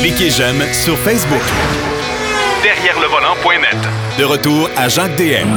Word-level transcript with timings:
Cliquez 0.00 0.30
j'aime 0.30 0.60
sur 0.72 0.96
Facebook. 0.98 1.42
Derrière 2.62 2.98
le 3.00 3.06
volant.net. 3.06 3.76
De 4.18 4.24
retour 4.24 4.68
à 4.76 4.88
Jacques 4.88 5.16
DM. 5.16 5.48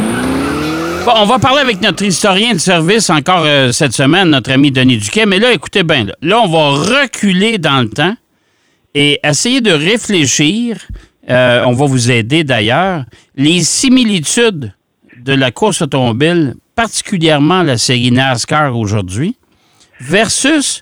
Bon, 1.05 1.11
on 1.17 1.25
va 1.25 1.39
parler 1.39 1.59
avec 1.61 1.81
notre 1.81 2.03
historien 2.03 2.53
de 2.53 2.59
service 2.59 3.09
encore 3.09 3.43
euh, 3.45 3.71
cette 3.71 3.93
semaine, 3.93 4.29
notre 4.29 4.51
ami 4.51 4.71
Denis 4.71 4.97
Duquet. 4.97 5.25
Mais 5.25 5.39
là, 5.39 5.51
écoutez 5.51 5.83
bien, 5.83 6.05
là, 6.05 6.13
Là, 6.21 6.39
on 6.43 6.47
va 6.47 7.01
reculer 7.01 7.57
dans 7.57 7.81
le 7.81 7.89
temps 7.89 8.15
et 8.93 9.19
essayer 9.23 9.59
de 9.61 9.71
réfléchir. 9.71 10.77
euh, 11.29 11.63
on 11.65 11.73
va 11.73 11.85
vous 11.85 12.11
aider 12.11 12.43
d'ailleurs. 12.43 13.05
Les 13.35 13.61
similitudes 13.63 14.71
de 15.17 15.33
la 15.33 15.51
course 15.51 15.81
automobile, 15.81 16.53
particulièrement 16.75 17.63
la 17.63 17.77
série 17.77 18.11
NASCAR 18.11 18.77
aujourd'hui, 18.77 19.35
versus 19.99 20.81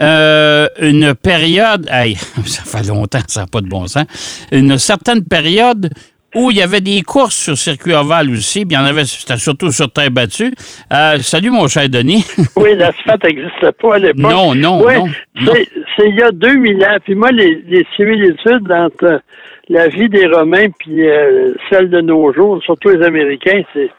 euh, 0.00 0.68
une 0.80 1.14
période, 1.14 1.88
hey, 1.90 2.14
ça 2.46 2.62
fait 2.64 2.86
longtemps, 2.88 3.20
ça 3.26 3.42
n'a 3.42 3.46
pas 3.46 3.60
de 3.60 3.68
bon 3.68 3.86
sens, 3.86 4.06
une 4.50 4.78
certaine 4.78 5.24
période 5.24 5.90
où 6.34 6.50
il 6.50 6.56
y 6.56 6.62
avait 6.62 6.80
des 6.80 7.02
courses 7.02 7.36
sur 7.36 7.58
circuit 7.58 7.92
ovale 7.92 8.30
aussi, 8.30 8.64
puis 8.64 8.74
il 8.74 8.78
y 8.78 8.82
en 8.82 8.86
avait, 8.86 9.04
c'était 9.04 9.36
surtout 9.36 9.70
sur 9.70 9.92
terre 9.92 10.10
battue. 10.10 10.54
Euh, 10.92 11.18
salut 11.18 11.50
mon 11.50 11.68
cher 11.68 11.88
Denis. 11.88 12.24
Oui, 12.56 12.74
l'asphalte 12.74 13.24
n'existait 13.24 13.72
pas 13.72 13.96
à 13.96 13.98
l'époque. 13.98 14.18
Non, 14.18 14.54
non, 14.54 14.82
non. 14.82 15.06
c'est 15.36 15.68
c'est 15.96 16.08
il 16.08 16.16
y 16.16 16.22
a 16.22 16.30
2000 16.30 16.84
ans. 16.84 16.96
Puis 17.04 17.14
moi, 17.14 17.30
les, 17.32 17.62
les 17.68 17.86
similitudes 17.96 18.70
entre 18.72 19.20
la 19.68 19.88
vie 19.88 20.08
des 20.08 20.26
Romains 20.26 20.68
puis 20.78 21.08
euh, 21.08 21.52
celle 21.70 21.90
de 21.90 22.00
nos 22.00 22.32
jours, 22.32 22.62
surtout 22.62 22.90
les 22.90 23.04
Américains, 23.04 23.62
c'est 23.72 23.90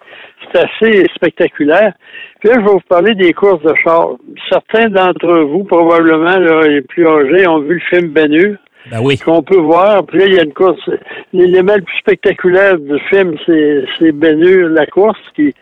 assez 0.55 1.05
spectaculaire. 1.15 1.93
Puis 2.39 2.49
là, 2.49 2.55
je 2.55 2.65
vais 2.65 2.71
vous 2.71 2.79
parler 2.87 3.15
des 3.15 3.33
courses 3.33 3.61
de 3.63 3.73
chars. 3.83 4.15
Certains 4.49 4.89
d'entre 4.89 5.39
vous, 5.43 5.63
probablement, 5.63 6.37
là, 6.37 6.67
les 6.67 6.81
plus 6.81 7.07
âgés, 7.07 7.47
ont 7.47 7.59
vu 7.59 7.75
le 7.75 7.97
film 7.97 8.09
Ben 8.11 8.33
Hur 8.33 8.57
Ben 8.91 8.99
oui. 9.01 9.17
qu'on 9.17 9.41
peut 9.43 9.59
voir. 9.59 10.05
Puis 10.05 10.19
là, 10.19 10.25
il 10.27 10.33
y 10.33 10.39
a 10.39 10.43
une 10.43 10.53
course. 10.53 10.89
L'élément 11.31 11.75
le 11.75 11.81
plus 11.81 11.97
spectaculaire 11.99 12.77
du 12.77 12.99
film, 13.09 13.35
c'est, 13.45 13.85
c'est 13.97 14.11
Ben 14.11 14.39
Hur, 14.39 14.69
la 14.69 14.85
course, 14.85 15.19
qui, 15.35 15.53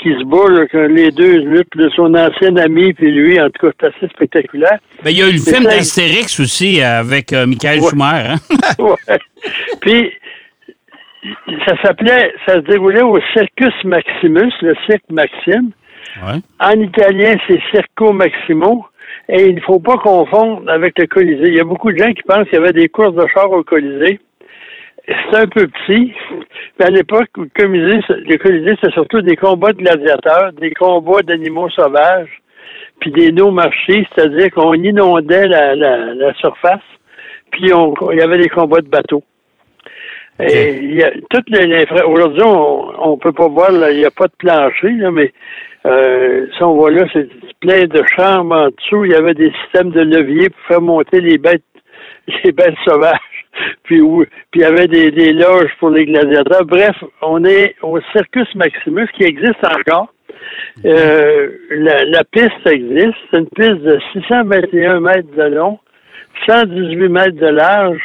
qui 0.00 0.08
se 0.08 0.24
bat, 0.24 0.50
là, 0.50 0.66
que 0.66 0.78
les 0.78 1.10
deux 1.12 1.38
luttent, 1.38 1.76
de 1.76 1.88
son 1.90 2.14
ancien 2.14 2.56
ami, 2.56 2.92
puis 2.92 3.12
lui, 3.12 3.40
en 3.40 3.48
tout 3.50 3.66
cas, 3.66 3.72
c'est 3.80 3.86
assez 3.88 4.08
spectaculaire. 4.12 4.78
Ben, 5.04 5.10
il 5.10 5.18
y 5.18 5.22
a 5.22 5.28
eu 5.28 5.32
le 5.32 5.38
film 5.38 5.64
d'Astérix 5.64 6.40
aussi 6.40 6.80
avec 6.82 7.32
euh, 7.32 7.46
Michael 7.46 7.80
Ouais. 7.80 7.88
Schumer. 7.90 8.04
Hein? 8.30 8.36
Ouais. 8.78 9.18
Puis, 9.80 10.10
ça 11.66 11.80
s'appelait, 11.82 12.34
ça 12.46 12.54
se 12.54 12.60
déroulait 12.60 13.02
au 13.02 13.18
Circus 13.32 13.74
Maximus, 13.84 14.52
le 14.62 14.74
cirque 14.86 15.08
Maxime. 15.10 15.70
Ouais. 16.22 16.40
En 16.60 16.80
italien, 16.80 17.36
c'est 17.46 17.60
Circo 17.70 18.12
Maximo. 18.12 18.86
Et 19.28 19.46
il 19.46 19.56
ne 19.56 19.60
faut 19.60 19.78
pas 19.78 19.98
confondre 19.98 20.68
avec 20.68 20.98
le 20.98 21.06
Colisée. 21.06 21.48
Il 21.48 21.54
y 21.54 21.60
a 21.60 21.64
beaucoup 21.64 21.92
de 21.92 21.98
gens 21.98 22.12
qui 22.12 22.22
pensent 22.22 22.44
qu'il 22.48 22.58
y 22.58 22.62
avait 22.62 22.72
des 22.72 22.88
courses 22.88 23.14
de 23.14 23.26
chars 23.32 23.50
au 23.50 23.62
Colisée. 23.62 24.20
C'est 25.06 25.36
un 25.36 25.46
peu 25.46 25.68
petit. 25.68 26.12
Mais 26.78 26.86
à 26.86 26.90
l'époque, 26.90 27.28
le 27.36 27.48
Colisée, 27.54 28.00
le 28.08 28.36
Colisée, 28.36 28.76
c'était 28.80 28.92
surtout 28.92 29.20
des 29.20 29.36
combats 29.36 29.72
de 29.72 29.78
gladiateurs, 29.78 30.52
des 30.54 30.72
combats 30.72 31.22
d'animaux 31.22 31.70
sauvages, 31.70 32.40
puis 33.00 33.10
des 33.10 33.32
no-marchés, 33.32 34.06
c'est-à-dire 34.14 34.50
qu'on 34.50 34.74
inondait 34.74 35.46
la, 35.48 35.74
la, 35.74 36.14
la 36.14 36.34
surface, 36.34 36.80
puis 37.50 37.72
on, 37.72 37.94
il 38.12 38.18
y 38.18 38.22
avait 38.22 38.38
des 38.38 38.48
combats 38.48 38.80
de 38.80 38.88
bateaux. 38.88 39.24
Et 40.42 40.76
il 40.82 40.94
y 40.94 41.02
a 41.02 41.10
toutes 41.30 41.48
les, 41.50 41.84
aujourd'hui, 42.04 42.42
on, 42.44 43.12
on 43.12 43.16
peut 43.18 43.32
pas 43.32 43.48
voir, 43.48 43.70
là, 43.72 43.90
il 43.90 43.98
n'y 43.98 44.04
a 44.04 44.10
pas 44.10 44.26
de 44.26 44.32
plancher, 44.38 44.90
là, 44.92 45.10
mais 45.10 45.32
euh, 45.86 46.46
si 46.56 46.62
on 46.62 46.74
voit 46.74 46.90
là, 46.90 47.04
c'est 47.12 47.28
plein 47.60 47.84
de 47.86 48.02
chambres 48.16 48.54
en 48.56 48.66
dessous. 48.68 49.04
Il 49.04 49.12
y 49.12 49.14
avait 49.14 49.34
des 49.34 49.52
systèmes 49.62 49.90
de 49.90 50.00
levier 50.02 50.48
pour 50.50 50.60
faire 50.68 50.80
monter 50.80 51.20
les 51.20 51.38
bêtes, 51.38 51.62
les 52.44 52.52
bêtes 52.52 52.76
sauvages. 52.86 53.18
Puis, 53.84 54.00
où- 54.00 54.24
puis 54.50 54.60
il 54.60 54.62
y 54.62 54.64
avait 54.64 54.88
des, 54.88 55.10
des 55.10 55.32
loges 55.32 55.70
pour 55.78 55.90
les 55.90 56.06
gladiateurs. 56.06 56.64
Bref, 56.64 56.96
on 57.20 57.44
est 57.44 57.74
au 57.82 58.00
Circus 58.12 58.48
Maximus 58.54 59.08
qui 59.16 59.24
existe 59.24 59.62
encore. 59.64 60.12
Euh, 60.84 61.48
la, 61.70 62.04
la 62.04 62.24
piste 62.24 62.66
existe. 62.66 63.14
C'est 63.30 63.38
une 63.38 63.48
piste 63.48 63.82
de 63.82 63.98
621 64.12 65.00
mètres 65.00 65.30
de 65.36 65.42
long, 65.54 65.78
118 66.48 67.08
mètres 67.08 67.36
de 67.38 67.46
large. 67.46 68.00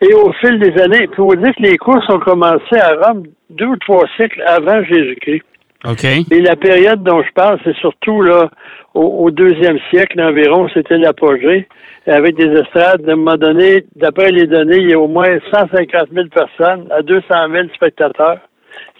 Et 0.00 0.14
au 0.14 0.32
fil 0.34 0.58
des 0.60 0.80
années, 0.80 1.08
il 1.10 1.14
faut 1.16 1.34
dire 1.34 1.54
que 1.56 1.62
les 1.62 1.76
courses 1.76 2.08
ont 2.08 2.20
commencé 2.20 2.76
à 2.80 2.94
Rome 3.02 3.24
deux 3.50 3.66
ou 3.66 3.76
trois 3.76 4.04
siècles 4.16 4.42
avant 4.46 4.82
Jésus-Christ. 4.84 5.42
OK. 5.84 6.04
Et 6.04 6.40
la 6.40 6.56
période 6.56 7.02
dont 7.02 7.22
je 7.22 7.32
parle, 7.32 7.58
c'est 7.64 7.76
surtout 7.76 8.22
là 8.22 8.48
au, 8.94 9.24
au 9.24 9.30
deuxième 9.30 9.78
siècle 9.90 10.20
environ, 10.20 10.68
c'était 10.74 10.98
l'apogée, 10.98 11.68
avec 12.06 12.36
des 12.36 12.50
estrades. 12.60 13.08
À 13.08 13.12
un 13.12 13.16
moment 13.16 13.36
donné, 13.36 13.84
d'après 13.96 14.30
les 14.30 14.46
données, 14.46 14.78
il 14.78 14.90
y 14.90 14.94
a 14.94 14.98
au 14.98 15.08
moins 15.08 15.38
150 15.52 16.08
000 16.12 16.26
personnes 16.28 16.86
à 16.90 17.02
200 17.02 17.24
000 17.52 17.68
spectateurs 17.74 18.38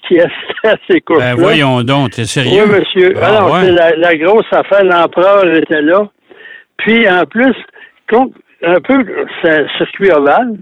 qui 0.06 0.19
assistaient 0.20 0.69
à 0.69 0.76
ces 0.88 1.00
courses-là. 1.00 1.34
Ben 1.34 1.41
voyons 1.41 1.82
donc, 1.82 2.10
t'es 2.10 2.25
sérieux? 2.25 2.65
Oui, 2.66 2.78
monsieur. 2.80 3.15
Ah, 3.20 3.26
Alors, 3.26 3.53
ouais. 3.54 3.60
c'est 3.65 3.72
la, 3.72 3.91
la 3.97 4.16
grosse 4.16 4.47
affaire, 4.53 4.84
l'empereur 4.84 5.44
était 5.54 5.82
là. 5.82 6.09
Puis, 6.78 7.09
en 7.09 7.25
plus, 7.25 7.54
un 8.62 8.80
peu, 8.80 9.04
un 9.44 9.69
circuit 9.78 10.10
ovale. 10.12 10.59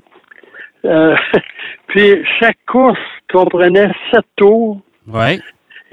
Euh, 0.87 1.15
puis, 1.89 2.25
chaque 2.41 2.59
course 2.67 2.99
comprenait 3.33 3.91
sept 4.13 4.25
tours 4.37 4.81
Ouais. 5.09 5.39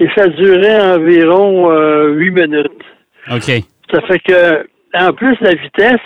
et 0.00 0.08
ça 0.16 0.26
durait 0.28 0.80
environ 0.96 1.70
euh, 1.70 2.08
huit 2.14 2.30
minutes. 2.32 2.82
OK. 3.30 3.50
Ça 3.92 4.00
fait 4.08 4.18
que, 4.20 4.66
en 4.94 5.12
plus, 5.12 5.36
la 5.40 5.54
vitesse, 5.54 6.00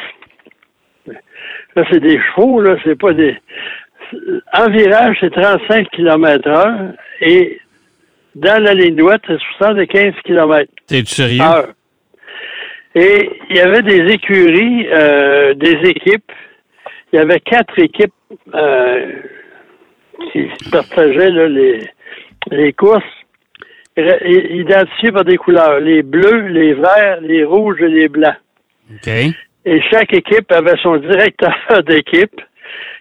là, 1.77 1.85
c'est 1.91 2.01
des 2.01 2.19
chevaux, 2.21 2.61
là, 2.61 2.77
c'est 2.85 2.99
pas 2.99 3.13
des. 3.13 3.37
En 4.55 4.71
virage, 4.71 5.17
c'est 5.21 5.33
35 5.33 5.89
km 5.91 6.49
heure 6.49 6.93
et 7.21 7.61
dans 8.35 8.63
la 8.63 8.73
ligne 8.75 8.97
droite, 8.97 9.21
c'est 9.27 9.39
75 9.59 10.15
km 10.25 10.71
T'es 10.87 11.05
sérieux? 11.05 11.43
heure. 11.43 11.69
Et 12.95 13.31
il 13.51 13.57
y 13.57 13.61
avait 13.61 13.83
des 13.83 14.13
écuries, 14.13 14.87
euh, 14.91 15.55
des 15.55 15.77
équipes. 15.91 16.33
Il 17.13 17.17
y 17.17 17.19
avait 17.19 17.41
quatre 17.41 17.79
équipes 17.79 18.13
euh, 18.55 19.13
qui 20.33 20.49
partageaient 20.71 21.31
là, 21.31 21.49
les, 21.49 21.89
les 22.51 22.73
courses, 22.73 23.03
identifiées 23.97 25.13
par 25.13 25.25
des 25.25 25.37
couleurs, 25.37 25.81
les 25.81 26.03
bleus, 26.03 26.49
les 26.49 26.75
verts, 26.75 27.21
les 27.21 27.45
rouges 27.45 27.81
et 27.81 27.89
les 27.89 28.09
blancs. 28.09 28.37
Et 29.65 29.81
chaque 29.91 30.13
équipe 30.15 30.51
avait 30.53 30.77
son 30.83 30.97
directeur 30.97 31.83
d'équipe. 31.87 32.41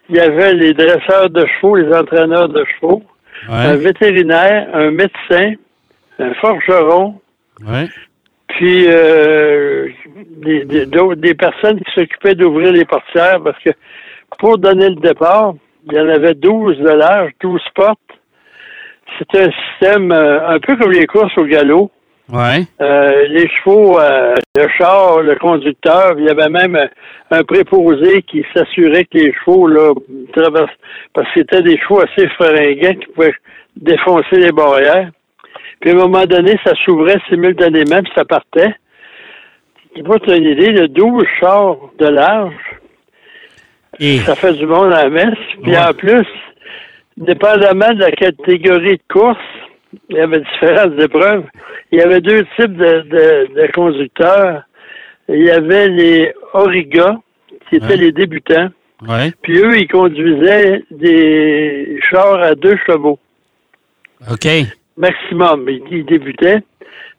Il 0.09 0.15
y 0.15 0.19
avait 0.19 0.53
les 0.53 0.73
dresseurs 0.73 1.29
de 1.29 1.45
chevaux, 1.45 1.75
les 1.75 1.93
entraîneurs 1.93 2.49
de 2.49 2.63
chevaux, 2.75 3.03
un 3.49 3.75
vétérinaire, 3.75 4.69
un 4.73 4.91
médecin, 4.91 5.53
un 6.19 6.33
forgeron, 6.35 7.19
Ouais. 7.65 7.87
Puis 8.57 8.87
euh, 8.87 9.87
des, 10.37 10.65
des, 10.65 10.87
des 10.87 11.33
personnes 11.35 11.79
qui 11.79 11.91
s'occupaient 11.93 12.33
d'ouvrir 12.33 12.71
les 12.71 12.85
portières 12.85 13.39
parce 13.43 13.57
que 13.63 13.69
pour 14.39 14.57
donner 14.57 14.89
le 14.89 14.95
départ, 14.95 15.53
il 15.85 15.93
y 15.93 15.99
en 15.99 16.09
avait 16.09 16.33
12 16.33 16.79
de 16.79 16.89
large, 16.89 17.31
12 17.39 17.61
portes. 17.75 17.99
C'était 19.17 19.43
un 19.43 19.51
système 19.51 20.11
euh, 20.11 20.49
un 20.49 20.59
peu 20.59 20.75
comme 20.75 20.91
les 20.91 21.05
courses 21.05 21.37
au 21.37 21.45
galop. 21.45 21.91
Ouais. 22.33 22.65
Euh, 22.81 23.27
les 23.29 23.47
chevaux, 23.47 23.99
euh, 23.99 24.33
le 24.55 24.67
char, 24.77 25.21
le 25.21 25.35
conducteur, 25.35 26.15
il 26.17 26.25
y 26.25 26.29
avait 26.29 26.49
même 26.49 26.75
un, 26.75 27.37
un 27.37 27.43
préposé 27.43 28.23
qui 28.23 28.43
s'assurait 28.55 29.05
que 29.05 29.19
les 29.19 29.33
chevaux 29.33 29.67
là, 29.67 29.93
traversent, 30.33 30.75
parce 31.13 31.27
que 31.27 31.41
c'était 31.41 31.61
des 31.61 31.77
chevaux 31.77 32.01
assez 32.01 32.27
fringants 32.29 32.99
qui 32.99 33.07
pouvaient 33.13 33.35
défoncer 33.77 34.37
les 34.39 34.51
barrières. 34.51 35.11
Puis 35.79 35.91
à 35.91 35.93
un 35.93 35.97
moment 35.97 36.25
donné, 36.25 36.57
ça 36.63 36.73
s'ouvrait 36.83 37.19
simultanément, 37.29 38.01
puis 38.01 38.11
ça 38.15 38.25
partait. 38.25 38.73
Pour 40.05 40.19
te 40.19 40.25
donner 40.27 40.37
une 40.51 40.51
idée, 40.59 40.71
le 40.71 40.87
12 40.87 41.23
chars 41.39 41.77
de 41.99 42.07
large, 42.07 42.53
Et, 43.99 44.17
ça 44.19 44.35
fait 44.35 44.53
du 44.53 44.65
monde 44.65 44.93
à 44.93 45.03
la 45.03 45.09
messe. 45.09 45.37
Puis 45.63 45.71
Ouais. 45.71 45.77
en 45.79 45.93
plus, 45.93 46.25
dépendamment 47.17 47.93
de 47.93 47.99
la 48.01 48.11
catégorie 48.11 48.97
de 48.97 49.03
course, 49.13 49.37
il 50.09 50.17
y 50.17 50.19
avait 50.19 50.39
différentes 50.41 50.99
épreuves. 50.99 51.45
Il 51.91 51.99
y 51.99 52.01
avait 52.01 52.21
deux 52.21 52.43
types 52.59 52.75
de, 52.75 53.01
de, 53.01 53.53
de 53.61 53.71
conducteurs. 53.73 54.63
Il 55.29 55.43
y 55.43 55.49
avait 55.51 55.87
les 55.89 56.31
Origa, 56.53 57.17
qui 57.69 57.77
étaient 57.77 57.85
Ouais. 57.87 57.97
les 57.97 58.11
débutants. 58.11 58.69
ouais. 59.07 59.31
Puis 59.41 59.57
eux, 59.59 59.77
ils 59.77 59.87
conduisaient 59.87 60.83
des 60.91 61.99
chars 62.09 62.39
à 62.41 62.55
deux 62.55 62.77
chevaux 62.85 63.19
OK. 64.31 64.47
Maximum. 64.97 65.67
Ils, 65.69 65.83
ils 65.91 66.05
débutaient. 66.05 66.61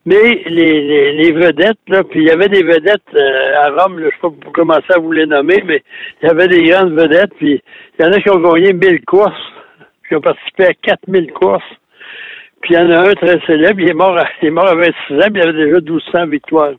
Mais 0.06 0.42
les, 0.46 0.80
les, 0.80 1.12
les 1.12 1.32
vedettes, 1.32 1.80
là, 1.88 2.02
puis 2.02 2.20
il 2.20 2.28
y 2.28 2.30
avait 2.30 2.48
des 2.48 2.62
vedettes 2.62 3.02
euh, 3.14 3.60
à 3.60 3.70
Rome, 3.70 3.98
là, 3.98 4.08
je 4.10 4.26
ne 4.26 4.32
sais 4.32 4.38
pas 4.40 4.50
commencer 4.52 4.92
à 4.94 4.98
vous 4.98 5.12
les 5.12 5.26
nommer, 5.26 5.62
mais 5.66 5.82
il 6.22 6.28
y 6.28 6.30
avait 6.30 6.48
des 6.48 6.62
grandes 6.62 6.98
vedettes, 6.98 7.34
puis 7.36 7.60
il 7.98 8.02
y 8.02 8.08
en 8.08 8.12
a 8.12 8.20
qui 8.20 8.30
ont 8.30 8.40
gagné 8.40 8.72
1000 8.72 9.04
courses, 9.04 9.52
qui 10.08 10.16
ont 10.16 10.22
participé 10.22 10.64
à 10.64 10.72
4000 10.72 11.30
courses. 11.32 11.62
Puis 12.62 12.72
il 12.72 12.76
y 12.76 12.82
en 12.82 12.90
a 12.90 13.10
un 13.10 13.12
très 13.12 13.38
célèbre, 13.46 13.80
il 13.80 13.90
est 13.90 13.94
mort 13.94 14.16
à, 14.16 14.24
il 14.40 14.48
est 14.48 14.50
mort 14.50 14.68
à 14.68 14.74
26 14.74 14.90
ans, 14.90 15.30
puis 15.30 15.42
il 15.42 15.42
avait 15.42 15.52
déjà 15.52 15.80
1200 15.80 16.26
victoires. 16.28 16.72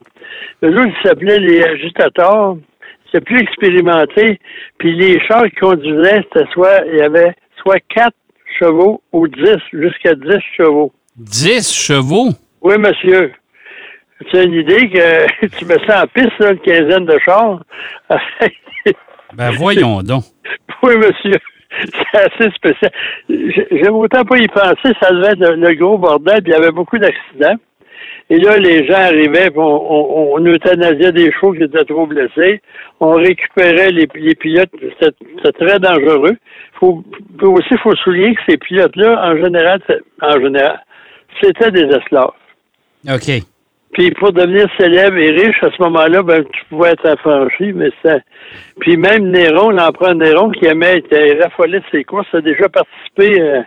Le 0.62 0.75
jour, 0.75 0.86
il 0.88 1.07
s'appelait 1.07 1.40
les 1.40 1.63
agitateurs. 1.63 2.57
c'était 3.06 3.24
plus 3.25 3.42
expérimenté. 3.42 4.40
Puis 4.80 4.95
les 4.95 5.19
chars 5.28 5.45
qui 5.45 5.56
conduisaient, 5.56 6.24
c'était 6.34 6.50
soit, 6.52 6.81
il 6.92 6.98
y 6.98 7.02
avait 7.02 7.36
soit 7.62 7.80
4 7.95 8.12
chevaux 8.59 9.01
ou 9.11 9.27
10, 9.27 9.57
jusqu'à 9.73 10.15
10 10.15 10.39
chevaux. 10.57 10.91
10 11.17 11.73
chevaux? 11.73 12.29
Oui, 12.61 12.75
monsieur. 12.77 13.31
Tu 14.29 14.38
as 14.38 14.44
une 14.44 14.53
idée 14.53 14.89
que 14.89 15.47
tu 15.57 15.65
me 15.65 15.77
sens 15.79 16.03
en 16.03 16.07
piste, 16.07 16.38
là, 16.39 16.51
une 16.51 16.59
quinzaine 16.59 17.06
de 17.06 17.17
chars? 17.19 17.63
ben 19.33 19.51
voyons 19.51 20.01
donc. 20.03 20.23
Oui, 20.83 20.97
monsieur. 20.97 21.39
C'est 21.71 22.19
assez 22.19 22.51
spécial. 22.56 22.91
J'aime 23.29 23.95
autant 23.95 24.25
pas 24.25 24.38
y 24.38 24.47
penser, 24.47 24.94
ça 25.00 25.11
devait 25.11 25.33
être 25.33 25.56
le 25.56 25.73
gros 25.75 25.97
bordel, 25.97 26.41
puis 26.41 26.51
il 26.51 26.56
y 26.56 26.57
avait 26.57 26.71
beaucoup 26.71 26.97
d'accidents. 26.97 27.56
Et 28.31 28.38
là, 28.38 28.58
les 28.58 28.86
gens 28.86 28.94
arrivaient, 28.94 29.50
on, 29.56 29.62
on, 29.62 30.36
on, 30.36 30.46
euthanasiait 30.46 31.12
des 31.12 31.31
chevaux 31.31 31.54
qui 31.54 31.64
étaient 31.64 31.86
trop 31.86 32.06
blessés. 32.06 32.62
On 33.00 33.14
récupérait 33.14 33.90
les, 33.90 34.08
les 34.16 34.36
pilotes. 34.36 34.70
C'était 35.02 35.66
très 35.66 35.80
dangereux. 35.80 36.38
Faut, 36.80 37.04
aussi, 37.42 37.68
il 37.72 37.80
faut 37.80 37.96
souligner 37.96 38.36
que 38.36 38.42
ces 38.48 38.58
pilotes-là, 38.58 39.31
en 39.31 39.36
général, 39.36 39.81
en 40.22 40.40
général, 40.40 40.80
c'était 41.42 41.72
des 41.72 41.86
esclaves. 41.86 42.31
OK. 43.10 43.44
Puis 43.94 44.12
pour 44.12 44.31
devenir 44.31 44.68
célèbre 44.80 45.18
et 45.18 45.31
riche, 45.31 45.64
à 45.64 45.72
ce 45.76 45.81
moment-là, 45.81 46.22
ben, 46.22 46.44
tu 46.44 46.66
pouvais 46.70 46.92
être 46.92 47.08
affranchi, 47.08 47.74
mais 47.74 47.90
ça. 48.04 48.18
Puis 48.80 48.96
même 48.98 49.31
Néron, 49.31 49.72
l'empereur 49.72 50.14
Néron, 50.14 50.52
qui 50.52 50.68
aimait, 50.68 51.00
était 51.00 51.40
raffolé 51.42 51.80
de 51.80 51.86
ses 51.92 52.04
courses, 52.04 52.28
a 52.34 52.42
déjà 52.42 52.70
participé 52.70 53.42
euh, 53.42 53.62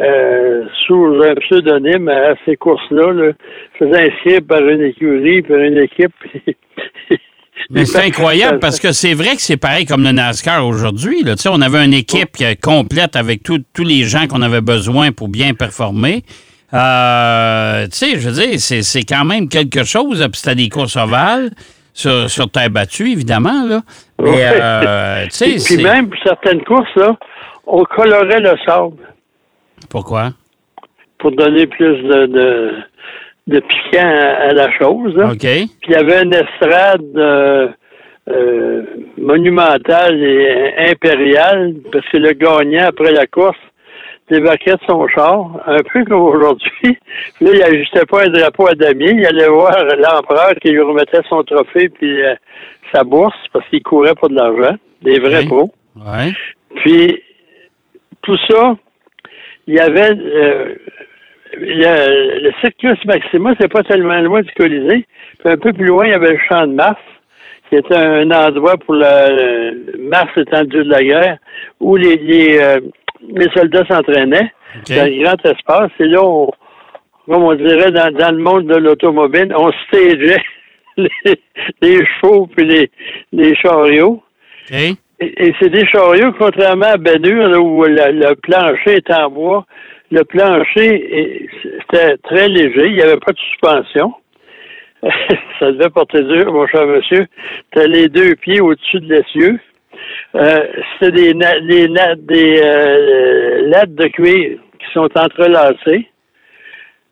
euh, 0.00 0.64
sous 0.86 1.22
un 1.22 1.34
pseudonyme 1.34 2.08
à 2.08 2.34
ces 2.44 2.56
courses-là, 2.56 3.12
là, 3.12 3.32
faisant 3.78 3.98
inscrire 3.98 4.40
par 4.48 4.66
une 4.66 4.82
écurie, 4.82 5.42
par 5.42 5.58
une 5.58 5.78
équipe. 5.78 6.14
Mais 7.70 7.84
c'est 7.84 8.02
incroyable 8.06 8.58
parce 8.58 8.80
que 8.80 8.92
c'est 8.92 9.14
vrai 9.14 9.36
que 9.36 9.42
c'est 9.42 9.56
pareil 9.56 9.84
comme 9.84 10.02
le 10.02 10.12
NASCAR 10.12 10.66
aujourd'hui. 10.66 11.22
Là. 11.22 11.36
Tu 11.36 11.42
sais, 11.42 11.48
on 11.52 11.60
avait 11.60 11.84
une 11.84 11.94
équipe 11.94 12.36
complète 12.62 13.16
avec 13.16 13.42
tous 13.42 13.84
les 13.84 14.04
gens 14.04 14.26
qu'on 14.26 14.42
avait 14.42 14.62
besoin 14.62 15.12
pour 15.12 15.28
bien 15.28 15.54
performer. 15.54 16.22
Euh, 16.72 17.84
tu 17.86 17.90
sais, 17.92 18.18
je 18.18 18.28
veux 18.28 18.34
dire, 18.34 18.58
c'est 18.58 19.02
quand 19.02 19.24
même 19.24 19.48
quelque 19.48 19.84
chose. 19.84 20.20
Puis 20.32 20.40
c'était 20.40 20.54
des 20.54 20.68
courses 20.68 20.96
ovales 20.96 21.50
sur, 21.92 22.30
sur 22.30 22.50
terre 22.50 22.70
battue, 22.70 23.10
évidemment. 23.10 23.66
Là. 23.66 23.80
Mais, 24.22 24.44
euh, 24.44 25.26
puis 25.66 25.82
même 25.82 26.08
pour 26.08 26.18
certaines 26.24 26.62
courses, 26.64 26.94
là, 26.96 27.16
on 27.66 27.84
colorait 27.84 28.40
le 28.40 28.54
sable. 28.66 28.96
Pourquoi? 29.88 30.30
Pour 31.18 31.32
donner 31.32 31.66
plus 31.66 32.02
de, 32.02 32.26
de, 32.26 32.72
de 33.46 33.60
piquant 33.60 34.06
à, 34.06 34.52
la 34.52 34.70
chose. 34.78 35.16
OK. 35.16 35.38
Puis 35.40 35.70
il 35.88 35.92
y 35.92 35.94
avait 35.94 36.22
une 36.22 36.34
estrade 36.34 37.16
euh, 37.16 37.68
euh, 38.28 38.82
monumentale 39.18 40.22
et 40.22 40.90
impériale, 40.90 41.74
parce 41.92 42.06
que 42.08 42.16
le 42.16 42.32
gagnant, 42.32 42.86
après 42.86 43.12
la 43.12 43.26
course, 43.26 43.58
débarquait 44.30 44.74
de 44.74 44.80
son 44.88 45.08
char, 45.08 45.60
un 45.66 45.82
peu 45.92 46.04
comme 46.04 46.22
aujourd'hui. 46.22 46.70
Là, 47.40 47.50
il 47.52 47.58
n'ajustait 47.58 48.06
pas 48.06 48.24
un 48.24 48.28
drapeau 48.28 48.68
à 48.68 48.74
damier. 48.74 49.12
Il 49.12 49.26
allait 49.26 49.48
voir 49.48 49.76
l'empereur 49.98 50.54
qui 50.62 50.70
lui 50.70 50.80
remettait 50.80 51.22
son 51.28 51.42
trophée 51.42 51.88
puis 51.88 52.22
euh, 52.22 52.34
sa 52.92 53.02
bourse 53.02 53.36
parce 53.52 53.66
qu'il 53.68 53.82
courait 53.82 54.14
pour 54.14 54.28
de 54.28 54.36
l'argent. 54.36 54.76
Des 55.02 55.18
vrais 55.18 55.44
pros. 55.46 55.72
Ouais. 55.96 56.32
Puis, 56.76 57.22
tout 58.22 58.36
ça, 58.48 58.76
il 59.66 59.74
y 59.74 59.80
avait 59.80 60.10
euh, 60.16 60.74
le 61.56 62.50
Circus 62.60 63.04
Maxima, 63.04 63.54
c'est 63.60 63.72
pas 63.72 63.82
tellement 63.82 64.20
loin 64.20 64.42
du 64.42 64.50
Colisée. 64.52 65.06
Puis 65.38 65.52
un 65.52 65.56
peu 65.56 65.72
plus 65.72 65.86
loin, 65.86 66.06
il 66.06 66.10
y 66.10 66.14
avait 66.14 66.32
le 66.32 66.40
champ 66.48 66.66
de 66.66 66.72
Mars, 66.72 67.00
qui 67.68 67.76
était 67.76 67.96
un 67.96 68.30
endroit 68.30 68.76
pour 68.76 68.94
le, 68.94 70.08
Mars 70.08 70.30
étant 70.36 70.64
dieu 70.64 70.84
de 70.84 70.90
la 70.90 71.02
guerre, 71.02 71.38
où 71.80 71.96
les, 71.96 72.16
les, 72.16 72.58
euh, 72.60 72.80
soldats 73.54 73.84
s'entraînaient 73.86 74.52
dans 74.88 75.02
un 75.02 75.22
grand 75.22 75.46
espace. 75.46 75.90
Et 75.98 76.06
là, 76.06 76.22
on, 76.22 76.50
comme 77.26 77.44
on 77.44 77.54
dirait 77.54 77.92
dans, 77.92 78.12
dans 78.12 78.34
le 78.34 78.42
monde 78.42 78.66
de 78.66 78.76
l'automobile, 78.76 79.54
on 79.56 79.70
stageait 79.86 80.42
les, 80.96 81.40
les 81.80 81.98
chevaux 82.06 82.48
puis 82.48 82.66
les, 82.66 82.90
les 83.32 83.54
chariots. 83.56 84.22
Et, 85.20 85.52
c'est 85.60 85.68
des 85.68 85.86
chariots, 85.86 86.32
contrairement 86.38 86.86
à 86.86 86.96
Bénure, 86.96 87.62
où 87.62 87.84
le 87.84 88.34
plancher 88.34 88.96
est 88.96 89.10
en 89.10 89.30
bois, 89.30 89.66
le 90.10 90.24
plancher 90.24 91.48
c'était 91.90 92.16
très 92.18 92.48
léger, 92.48 92.86
il 92.86 92.94
n'y 92.94 93.02
avait 93.02 93.18
pas 93.18 93.32
de 93.32 93.38
suspension. 93.38 94.14
ça 95.58 95.72
devait 95.72 95.90
porter 95.90 96.22
dur, 96.22 96.52
mon 96.52 96.66
cher 96.66 96.86
monsieur. 96.86 97.26
Tu 97.74 97.88
les 97.88 98.08
deux 98.08 98.34
pieds 98.36 98.60
au-dessus 98.60 99.00
de 99.00 99.14
l'essieu. 99.14 99.58
Euh, 100.34 100.66
c'était 101.00 101.32
des, 101.32 101.34
des, 101.34 101.88
des 102.18 102.60
euh, 102.62 103.68
lattes 103.68 103.94
de 103.94 104.06
cuir 104.08 104.58
qui 104.78 104.92
sont 104.92 105.08
entrelacées. 105.16 106.08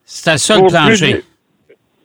C'était 0.04 0.38
ça 0.38 0.56
le 0.56 0.68
plancher. 0.68 1.22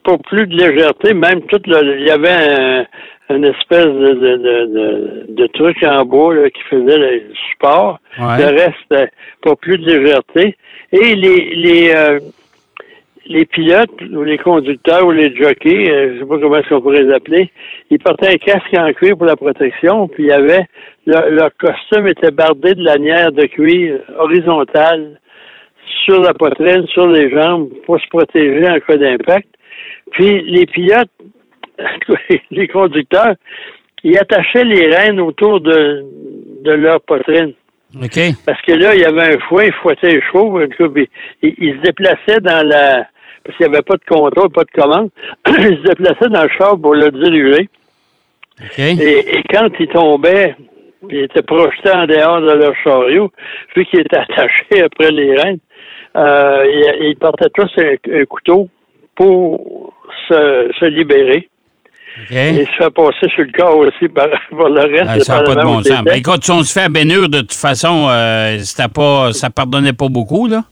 pour 0.03 0.21
plus 0.23 0.47
de 0.47 0.55
légèreté, 0.55 1.13
même 1.13 1.41
tout 1.43 1.61
le, 1.65 1.99
il 1.99 2.07
y 2.07 2.11
avait 2.11 2.29
un, 2.31 2.85
une 3.33 3.45
espèce 3.45 3.85
de, 3.85 4.13
de, 4.13 4.37
de, 4.37 5.25
de, 5.29 5.47
truc 5.47 5.81
en 5.83 6.05
bois 6.05 6.49
qui 6.49 6.61
faisait 6.69 6.97
le 6.97 7.23
support. 7.51 7.99
Le 8.17 8.45
reste, 8.45 9.11
pour 9.41 9.57
plus 9.57 9.77
de 9.77 9.85
légèreté. 9.85 10.55
Et 10.91 11.15
les, 11.15 11.55
les, 11.55 11.93
euh, 11.95 12.19
les 13.25 13.45
pilotes, 13.45 14.01
ou 14.11 14.23
les 14.23 14.37
conducteurs, 14.37 15.05
ou 15.05 15.11
les 15.11 15.35
jockeys, 15.35 15.89
euh, 15.89 16.09
je 16.09 16.13
ne 16.13 16.19
sais 16.19 16.25
pas 16.25 16.37
comment 16.39 16.57
est-ce 16.57 16.69
qu'on 16.69 16.81
pourrait 16.81 17.03
les 17.03 17.13
appeler, 17.13 17.51
ils 17.89 17.99
portaient 17.99 18.33
un 18.33 18.37
casque 18.37 18.73
en 18.77 18.91
cuir 18.93 19.17
pour 19.17 19.25
la 19.25 19.35
protection, 19.35 20.07
puis 20.07 20.23
il 20.23 20.29
y 20.29 20.31
avait, 20.31 20.65
leur, 21.05 21.49
costume 21.57 22.07
était 22.07 22.31
bardé 22.31 22.75
de 22.75 22.83
lanières 22.83 23.31
de 23.31 23.45
cuir 23.45 23.99
horizontales 24.17 25.19
sur 26.05 26.21
la 26.21 26.33
poitrine, 26.33 26.85
sur 26.87 27.07
les 27.07 27.29
jambes, 27.29 27.69
pour 27.85 27.99
se 27.99 28.07
protéger 28.09 28.67
en 28.69 28.79
cas 28.79 28.97
d'impact. 28.97 29.47
Puis 30.11 30.41
les 30.43 30.65
pilotes 30.65 31.09
les 32.51 32.67
conducteurs, 32.67 33.35
ils 34.03 34.17
attachaient 34.17 34.65
les 34.65 34.87
rênes 34.95 35.19
autour 35.19 35.61
de, 35.61 36.05
de 36.63 36.71
leur 36.71 37.01
poitrine. 37.01 37.53
Parce 38.45 38.61
que 38.63 38.73
là, 38.73 38.95
il 38.95 39.01
y 39.01 39.05
avait 39.05 39.35
un 39.35 39.39
foin, 39.47 39.65
ils 39.65 39.73
fouettaient 39.73 40.13
les 40.13 40.21
chevaux. 40.21 40.59
Ils, 40.61 41.75
se 41.75 41.81
déplaçaient 41.81 42.41
dans 42.41 42.67
la... 42.67 43.05
Parce 43.43 43.57
qu'il 43.57 43.67
n'y 43.67 43.73
avait 43.73 43.83
pas 43.83 43.95
de 43.95 44.05
contrôle, 44.07 44.49
pas 44.51 44.63
de 44.63 44.71
commande. 44.71 45.09
ils 45.47 45.77
se 45.77 45.83
déplaçaient 45.83 46.29
dans 46.29 46.43
le 46.43 46.49
char 46.57 46.79
pour 46.79 46.95
le 46.95 47.11
diriger. 47.11 47.69
Et, 48.77 49.43
quand 49.51 49.67
ils 49.79 49.87
tombaient, 49.87 50.55
ils 51.09 51.23
étaient 51.23 51.41
projetés 51.43 51.91
en 51.91 52.07
dehors 52.07 52.41
de 52.41 52.51
leur 52.51 52.75
chariot, 52.83 53.31
vu 53.75 53.85
qu'ils 53.85 54.01
étaient 54.01 54.17
attachés 54.17 54.81
après 54.83 55.11
les 55.11 55.35
rênes, 55.35 55.59
euh, 56.15 56.65
ils, 57.01 57.17
portaient 57.19 57.49
tous 57.53 57.69
un, 57.77 58.25
couteau 58.25 58.69
pour 59.15 59.93
se, 60.27 60.71
se 60.79 60.85
libérer. 60.85 61.49
Et 62.29 62.65
se 62.65 62.71
fait 62.83 62.93
passer 62.93 63.27
sur 63.33 63.43
le 63.43 63.51
corps 63.51 63.77
aussi 63.77 64.07
par, 64.07 64.27
le 64.51 64.81
reste. 64.81 65.05
Ben, 65.05 65.19
ça 65.19 65.37
n'a 65.37 65.43
pas 65.43 65.55
de 65.55 65.61
bon 65.61 65.81
sens. 65.81 66.03
Ben, 66.03 66.15
écoute, 66.15 66.43
si 66.43 66.51
on 66.51 66.63
se 66.63 66.71
fait 66.71 66.85
à 66.85 66.89
Bénure, 66.89 67.29
de 67.29 67.39
toute 67.39 67.53
façon, 67.53 68.07
euh, 68.09 68.57
pas, 68.93 69.33
ça 69.33 69.49
pardonnait 69.49 69.93
pas 69.93 70.09
beaucoup, 70.09 70.47
là? 70.47 70.63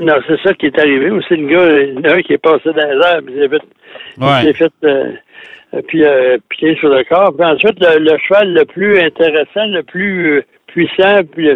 Non, 0.00 0.14
c'est 0.26 0.40
ça 0.42 0.54
qui 0.54 0.66
est 0.66 0.78
arrivé 0.78 1.10
aussi. 1.10 1.36
Le 1.36 1.46
gars, 1.46 1.82
il 1.82 1.94
y 1.94 1.98
en 1.98 2.10
a 2.10 2.14
un 2.16 2.22
qui 2.22 2.32
est 2.32 2.38
passé 2.38 2.64
dans 2.64 2.74
les 2.74 3.06
airs, 3.06 3.20
puis 3.24 3.34
il 3.36 3.42
s'est 3.42 4.52
fait, 4.54 4.54
fait 4.54 4.72
euh, 5.74 5.80
puis, 5.86 6.04
euh, 6.04 6.38
sur 6.76 6.88
le 6.88 7.04
corps. 7.04 7.34
Puis 7.36 7.46
ensuite, 7.46 7.78
le, 7.80 8.16
cheval 8.18 8.52
le 8.52 8.64
plus 8.64 8.98
intéressant, 8.98 9.66
le 9.66 9.82
plus 9.82 10.38
euh, 10.38 10.44
puissant, 10.66 11.20
puis 11.30 11.50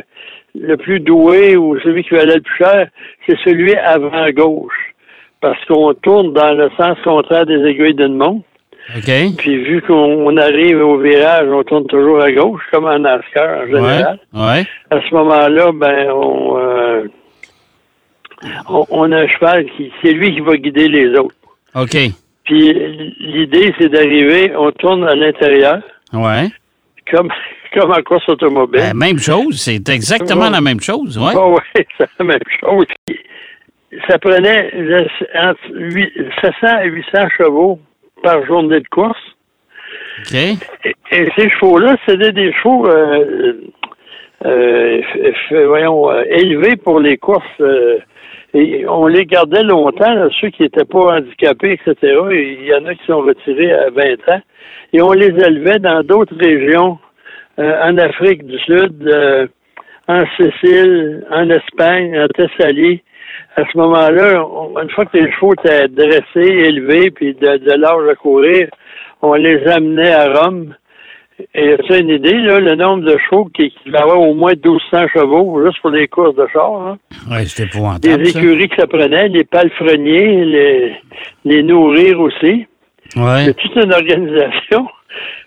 le, 0.55 0.77
plus 0.77 1.01
doué, 1.01 1.57
ou 1.57 1.79
celui 1.81 2.05
qui 2.05 2.15
valait 2.15 2.37
le 2.37 2.41
plus 2.41 2.57
cher, 2.57 2.89
c'est 3.27 3.39
celui 3.45 3.75
avant 3.75 4.31
gauche. 4.31 4.95
Parce 5.41 5.63
qu'on 5.67 5.93
tourne 5.95 6.33
dans 6.33 6.53
le 6.53 6.71
sens 6.77 6.99
contraire 7.05 7.47
des 7.47 7.63
aiguilles 7.65 7.95
d'une 7.95 8.17
montre. 8.17 8.45
Puis 8.95 9.57
vu 9.65 9.83
qu'on 9.83 10.37
arrive 10.37 10.81
au 10.81 10.99
virage, 10.99 11.49
on 11.51 11.63
tourne 11.65 11.87
toujours 11.87 12.21
à 12.21 12.31
gauche, 12.31 12.63
comme 12.71 12.87
en 12.87 12.99
NASCAR 12.99 13.63
en 13.63 13.67
général. 13.67 14.19
Ouais. 14.33 14.65
À 14.91 15.01
ce 15.01 15.15
moment-là, 15.15 15.73
ben 15.73 16.09
euh, 16.09 17.09
on, 18.69 18.87
on, 18.91 19.13
a 19.13 19.17
un 19.19 19.29
cheval 19.29 19.67
qui 19.77 19.93
c'est 20.03 20.13
lui 20.13 20.35
qui 20.35 20.41
va 20.41 20.57
guider 20.57 20.89
les 20.89 21.19
autres. 21.19 21.35
OK. 21.75 21.97
Puis 22.45 22.73
l'idée, 23.19 23.75
c'est 23.79 23.89
d'arriver, 23.89 24.53
on 24.57 24.71
tourne 24.71 25.05
à 25.07 25.15
l'intérieur. 25.15 25.83
Ouais. 26.13 26.49
Comme, 27.11 27.29
comme 27.75 27.91
en 27.91 28.03
course 28.03 28.29
automobile. 28.29 28.81
La 28.81 28.95
même 28.95 29.19
chose, 29.19 29.61
c'est 29.61 29.89
exactement 29.89 30.49
la 30.49 30.61
même 30.61 30.81
chose, 30.81 31.19
ouais. 31.19 31.33
Oh, 31.37 31.57
ouais, 31.57 31.87
c'est 31.99 32.09
la 32.21 32.25
même 32.25 32.39
chose. 32.61 32.87
Ça 34.09 34.19
prenait 34.19 34.71
entre 35.35 35.61
700 36.41 36.81
et 36.85 36.89
800 36.89 37.29
chevaux 37.37 37.81
par 38.23 38.45
journée 38.47 38.81
de 38.81 38.89
course. 38.89 39.21
Et, 40.35 41.29
ces 41.37 41.51
chevaux-là, 41.51 41.97
c'était 42.07 42.33
des 42.33 42.53
chevaux, 42.53 42.89
euh, 42.89 43.55
euh, 44.45 45.01
voyons, 45.67 46.11
euh, 46.11 46.23
élevés 46.29 46.77
pour 46.77 47.01
les 47.01 47.17
courses 47.17 47.63
Et 48.55 48.87
on 48.89 49.07
les 49.07 49.27
gardait 49.27 49.63
longtemps, 49.63 50.15
là, 50.15 50.29
ceux 50.41 50.49
qui 50.51 50.63
n'étaient 50.63 50.85
pas 50.85 51.17
handicapés, 51.19 51.79
etc. 51.79 51.95
Et 52.33 52.59
il 52.61 52.67
y 52.67 52.75
en 52.75 52.87
a 52.87 52.95
qui 52.95 53.05
sont 53.07 53.21
retirés 53.21 53.73
à 53.73 53.91
20 53.91 54.29
ans. 54.29 54.41
Et 54.93 55.03
on 55.03 55.13
les 55.13 55.29
élevait 55.29 55.79
dans 55.79 56.03
d'autres 56.03 56.37
régions, 56.39 56.99
euh, 57.59 57.83
en 57.83 57.97
Afrique 57.97 58.47
du 58.47 58.59
Sud, 58.59 59.07
euh, 59.07 59.47
en 60.09 60.25
Sicile, 60.37 61.27
en 61.31 61.49
Espagne, 61.49 62.19
en 62.21 62.29
Thessalie. 62.29 63.03
À 63.57 63.63
ce 63.73 63.79
moment-là, 63.79 64.45
une 64.83 64.91
fois 64.91 65.07
que 65.07 65.17
les 65.17 65.33
chevaux 65.33 65.55
étaient 65.55 65.89
dressés, 65.89 66.25
élevés, 66.37 67.11
puis 67.11 67.35
de, 67.35 67.57
de 67.57 67.73
l'âge 67.73 68.09
à 68.11 68.15
courir, 68.15 68.69
on 69.23 69.35
les 69.35 69.67
amenait 69.67 70.13
à 70.13 70.33
Rome. 70.33 70.75
Et 71.55 71.77
tu 71.85 71.93
as 71.93 71.99
une 71.99 72.09
idée, 72.09 72.33
là, 72.33 72.61
le 72.61 72.75
nombre 72.77 73.05
de 73.05 73.17
chevaux 73.19 73.47
qui, 73.55 73.71
qui 73.71 73.91
va 73.91 74.03
avoir 74.03 74.21
au 74.21 74.35
moins 74.35 74.53
1200 74.53 75.09
chevaux, 75.13 75.63
juste 75.65 75.81
pour 75.81 75.91
les 75.91 76.09
courses 76.09 76.35
de 76.35 76.47
char, 76.53 76.73
hein? 76.87 76.99
Ouais, 77.31 77.45
c'est 77.45 77.65
épouvantable. 77.65 78.23
Les 78.23 78.31
écuries 78.31 78.69
que 78.69 78.77
ça 78.77 78.87
prenait, 78.87 79.29
les 79.29 79.45
palefreniers, 79.45 80.45
les, 80.45 80.97
les 81.45 81.63
nourrir 81.63 82.21
aussi. 82.21 82.67
Ouais. 83.17 83.45
C'est 83.45 83.57
toute 83.57 83.77
une 83.77 83.93
organisation. 83.93 84.87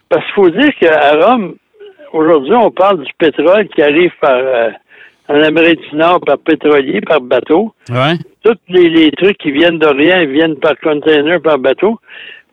Parce 0.10 0.24
qu'il 0.26 0.34
faut 0.36 0.50
dire 0.50 0.70
qu'à 0.80 1.12
Rome, 1.14 1.56
aujourd'hui, 2.14 2.54
on 2.54 2.72
parle 2.72 3.04
du 3.04 3.12
pétrole 3.18 3.68
qui 3.70 3.82
arrive 3.82 4.12
par 4.22 4.36
euh, 4.36 4.70
en 5.30 5.42
Amérique 5.42 5.80
du 5.90 5.96
Nord 5.96 6.20
par 6.26 6.38
pétrolier, 6.40 7.02
par 7.02 7.22
bateau. 7.22 7.74
Ouais. 7.90 8.16
Tous 8.44 8.56
les, 8.68 8.90
les 8.90 9.12
trucs 9.12 9.38
qui 9.38 9.52
viennent 9.52 9.78
d'Orient 9.80 10.26
viennent 10.28 10.56
par 10.58 10.74
container, 10.82 11.40
par 11.42 11.60
bateau. 11.60 12.00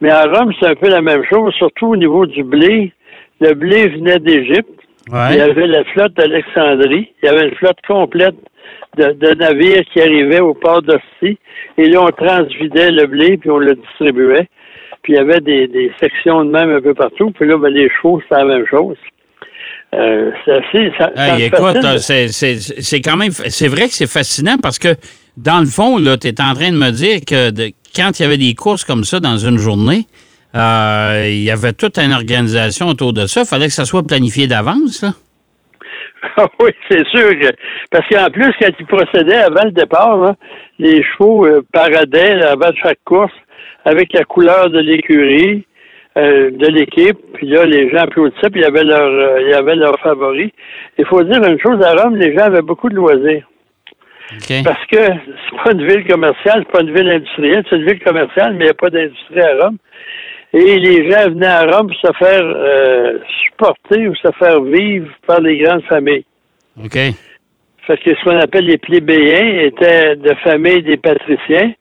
Mais 0.00 0.10
à 0.10 0.24
Rome, 0.24 0.52
c'est 0.60 0.68
un 0.68 0.74
peu 0.74 0.88
la 0.90 1.00
même 1.00 1.24
chose, 1.24 1.54
surtout 1.54 1.86
au 1.88 1.96
niveau 1.96 2.26
du 2.26 2.42
blé. 2.44 2.92
Le 3.40 3.54
blé 3.54 3.88
venait 3.88 4.18
d'Égypte. 4.18 4.68
Il 5.08 5.12
y 5.14 5.16
Ouais. 5.16 5.40
avait 5.40 5.66
la 5.68 5.84
flotte 5.84 6.14
d'Alexandrie. 6.14 7.08
Il 7.22 7.26
y 7.26 7.28
avait 7.28 7.48
une 7.48 7.54
flotte 7.54 7.78
complète 7.86 8.34
de, 8.98 9.12
de 9.12 9.34
navires 9.34 9.84
qui 9.92 10.00
arrivaient 10.00 10.40
au 10.40 10.52
port 10.52 10.82
d'Ostie. 10.82 11.38
Et 11.78 11.88
là, 11.88 12.02
on 12.02 12.10
transvidait 12.10 12.90
le 12.90 13.06
blé, 13.06 13.36
puis 13.36 13.50
on 13.50 13.58
le 13.58 13.74
distribuait. 13.74 14.48
Puis 15.02 15.12
il 15.12 15.16
y 15.16 15.18
avait 15.20 15.40
des, 15.40 15.68
des 15.68 15.92
sections 16.00 16.44
de 16.44 16.50
même 16.50 16.70
un 16.70 16.80
peu 16.80 16.92
partout. 16.94 17.30
Puis 17.30 17.46
là, 17.48 17.56
ben, 17.56 17.68
les 17.72 17.88
chevaux, 17.88 18.20
c'était 18.22 18.34
la 18.42 18.44
même 18.46 18.66
chose. 18.66 18.96
Euh, 19.96 20.30
c'est. 20.44 20.90
Ça, 20.98 21.10
ça 21.16 21.38
Hey, 21.38 21.44
écoute, 21.44 21.76
quand 23.02 23.16
même. 23.16 23.30
C'est 23.30 23.68
vrai 23.68 23.88
que 23.88 23.94
c'est 23.94 24.06
fascinant 24.10 24.56
parce 24.62 24.78
que, 24.78 24.94
dans 25.36 25.60
le 25.60 25.66
fond, 25.66 25.98
tu 26.20 26.28
es 26.28 26.40
en 26.40 26.54
train 26.54 26.70
de 26.70 26.76
me 26.76 26.90
dire 26.90 27.20
que 27.26 27.50
de- 27.50 27.72
quand 27.94 28.18
il 28.18 28.22
y 28.22 28.26
avait 28.26 28.36
des 28.38 28.54
courses 28.54 28.84
comme 28.84 29.04
ça 29.04 29.20
dans 29.20 29.38
une 29.38 29.56
journée, 29.58 30.06
euh, 30.54 31.24
il 31.28 31.42
y 31.42 31.50
avait 31.50 31.72
toute 31.72 31.98
une 31.98 32.12
organisation 32.12 32.88
autour 32.88 33.12
de 33.12 33.26
ça. 33.26 33.42
Il 33.42 33.46
fallait 33.46 33.66
que 33.68 33.72
ça 33.72 33.84
soit 33.86 34.02
planifié 34.06 34.46
d'avance. 34.46 35.04
Ah 36.38 36.46
oui, 36.60 36.70
c'est 36.90 37.06
sûr 37.08 37.28
que. 37.38 37.46
Parce 37.90 38.06
qu'en 38.08 38.28
plus, 38.30 38.52
quand 38.60 38.70
ils 38.80 38.86
procédaient 38.86 39.36
avant 39.42 39.64
le 39.64 39.70
départ, 39.70 40.16
là, 40.16 40.34
les 40.78 41.00
chevaux 41.02 41.46
euh, 41.46 41.62
paradaient 41.72 42.34
là, 42.34 42.52
avant 42.52 42.70
chaque 42.82 42.98
course 43.04 43.32
avec 43.84 44.12
la 44.12 44.24
couleur 44.24 44.68
de 44.70 44.80
l'écurie, 44.80 45.64
euh, 46.16 46.50
de 46.50 46.66
l'équipe. 46.68 47.18
Puis 47.34 47.46
là, 47.46 47.64
les 47.64 47.90
gens 47.90 48.04
applaudissaient, 48.04 48.50
puis 48.50 48.60
il 48.60 48.64
y 48.64 48.66
avait 48.66 48.84
leur, 48.84 49.06
euh, 49.06 49.42
il 49.42 49.50
y 49.50 49.54
avait 49.54 49.76
leurs 49.76 49.98
favoris. 50.00 50.50
Il 50.98 51.04
faut 51.06 51.22
dire 51.22 51.42
une 51.44 51.60
chose 51.60 51.82
à 51.84 51.92
Rome, 51.94 52.16
les 52.16 52.34
gens 52.34 52.44
avaient 52.44 52.62
beaucoup 52.62 52.88
de 52.88 52.96
loisirs. 52.96 53.46
Parce 54.64 54.84
que 54.86 54.96
c'est 54.96 55.62
pas 55.62 55.72
une 55.72 55.86
ville 55.86 56.06
commerciale, 56.06 56.64
c'est 56.66 56.72
pas 56.72 56.82
une 56.82 56.92
ville 56.92 57.08
industrielle, 57.08 57.64
c'est 57.68 57.76
une 57.76 57.86
ville 57.86 58.02
commerciale, 58.02 58.54
mais 58.54 58.60
il 58.60 58.64
n'y 58.64 58.70
a 58.70 58.74
pas 58.74 58.90
d'industrie 58.90 59.40
à 59.40 59.64
Rome. 59.64 59.76
Et 60.52 60.78
les 60.78 61.10
gens 61.10 61.28
venaient 61.28 61.46
à 61.46 61.64
Rome 61.64 61.88
pour 61.88 61.96
se 61.96 62.18
faire 62.18 62.42
euh, 62.42 63.18
supporter 63.44 64.08
ou 64.08 64.14
se 64.16 64.28
faire 64.38 64.60
vivre 64.62 65.08
par 65.26 65.40
les 65.40 65.58
grandes 65.58 65.84
familles. 65.84 66.24
OK. 66.82 66.94
Fait 67.86 67.96
que 67.98 68.14
ce 68.16 68.24
qu'on 68.24 68.38
appelle 68.38 68.66
les 68.66 68.78
plébéiens 68.78 69.60
étaient 69.60 70.16
de 70.16 70.34
famille 70.42 70.82
des 70.82 70.96
patriciens. 70.96 71.72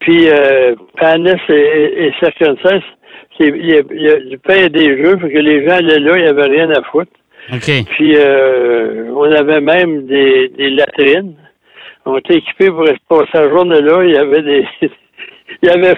Puis 0.00 0.28
euh, 0.28 0.74
Panis 0.98 1.40
et, 1.48 1.52
et, 1.52 2.06
et 2.06 2.12
Circonstance, 2.18 2.82
il 3.40 3.66
y 3.66 3.74
a- 3.74 3.82
il 4.20 4.28
du 4.30 4.38
pain 4.38 4.64
et 4.64 4.68
des 4.68 5.02
jeux, 5.02 5.16
fait 5.18 5.30
que 5.32 5.38
les 5.38 5.64
gens 5.66 5.76
allaient 5.76 5.98
là, 6.00 6.16
il 6.16 6.22
n'y 6.22 6.28
avait 6.28 6.46
rien 6.48 6.70
à 6.70 6.82
foutre. 6.82 7.10
Puis 7.84 8.14
euh, 8.16 9.04
on 9.14 9.30
avait 9.30 9.60
même 9.60 10.06
des, 10.06 10.48
des 10.48 10.70
latrines. 10.70 11.34
On 12.04 12.16
était 12.18 12.36
équipés 12.36 12.68
pour 12.70 12.84
passer 13.08 13.30
la 13.34 13.48
journée 13.50 13.80
là. 13.80 14.04
Il 14.04 14.12
y 14.12 14.16
avait 14.16 14.42
des. 14.42 14.66
il 15.62 15.68
y 15.68 15.70
avait. 15.70 15.94